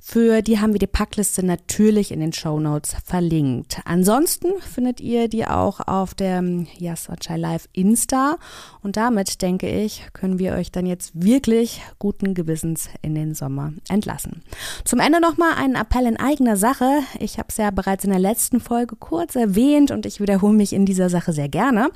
[0.05, 3.79] für die haben wir die Packliste natürlich in den Show Notes verlinkt.
[3.85, 6.43] Ansonsten findet ihr die auch auf der
[6.77, 8.35] Yes Sunshine Live Insta.
[8.81, 13.71] Und damit, denke ich, können wir euch dann jetzt wirklich guten Gewissens in den Sommer
[13.87, 14.43] entlassen.
[14.83, 16.99] Zum Ende nochmal ein Appell in eigener Sache.
[17.19, 20.73] Ich habe es ja bereits in der letzten Folge kurz erwähnt und ich wiederhole mich
[20.73, 21.89] in dieser Sache sehr gerne.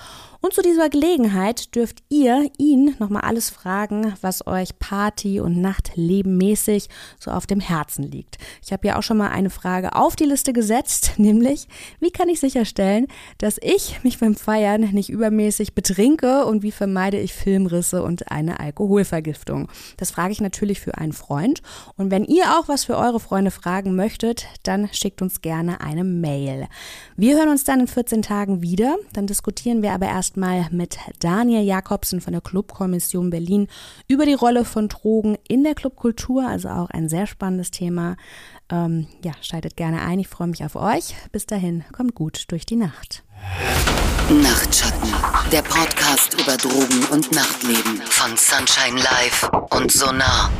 [0.46, 6.88] Und zu dieser Gelegenheit dürft ihr ihn nochmal alles fragen, was euch Party- und Nachtlebenmäßig
[7.18, 8.38] so auf dem Herzen liegt.
[8.62, 11.66] Ich habe ja auch schon mal eine Frage auf die Liste gesetzt, nämlich,
[11.98, 13.08] wie kann ich sicherstellen,
[13.38, 18.60] dass ich mich beim Feiern nicht übermäßig betrinke und wie vermeide ich Filmrisse und eine
[18.60, 19.68] Alkoholvergiftung?
[19.96, 21.60] Das frage ich natürlich für einen Freund.
[21.96, 26.04] Und wenn ihr auch was für eure Freunde fragen möchtet, dann schickt uns gerne eine
[26.04, 26.66] Mail.
[27.16, 28.96] Wir hören uns dann in 14 Tagen wieder.
[29.12, 33.68] Dann diskutieren wir aber erst erstmal mit Daniel Jakobsen von der Clubkommission Berlin
[34.08, 38.16] über die Rolle von Drogen in der Clubkultur, also auch ein sehr spannendes Thema.
[38.68, 41.14] Ähm, ja, schaltet gerne ein, ich freue mich auf euch.
[41.30, 43.22] Bis dahin, kommt gut durch die Nacht.
[44.28, 45.14] Nachtschatten,
[45.52, 50.50] der Podcast über Drogen und Nachtleben von Sunshine Live und Sonar.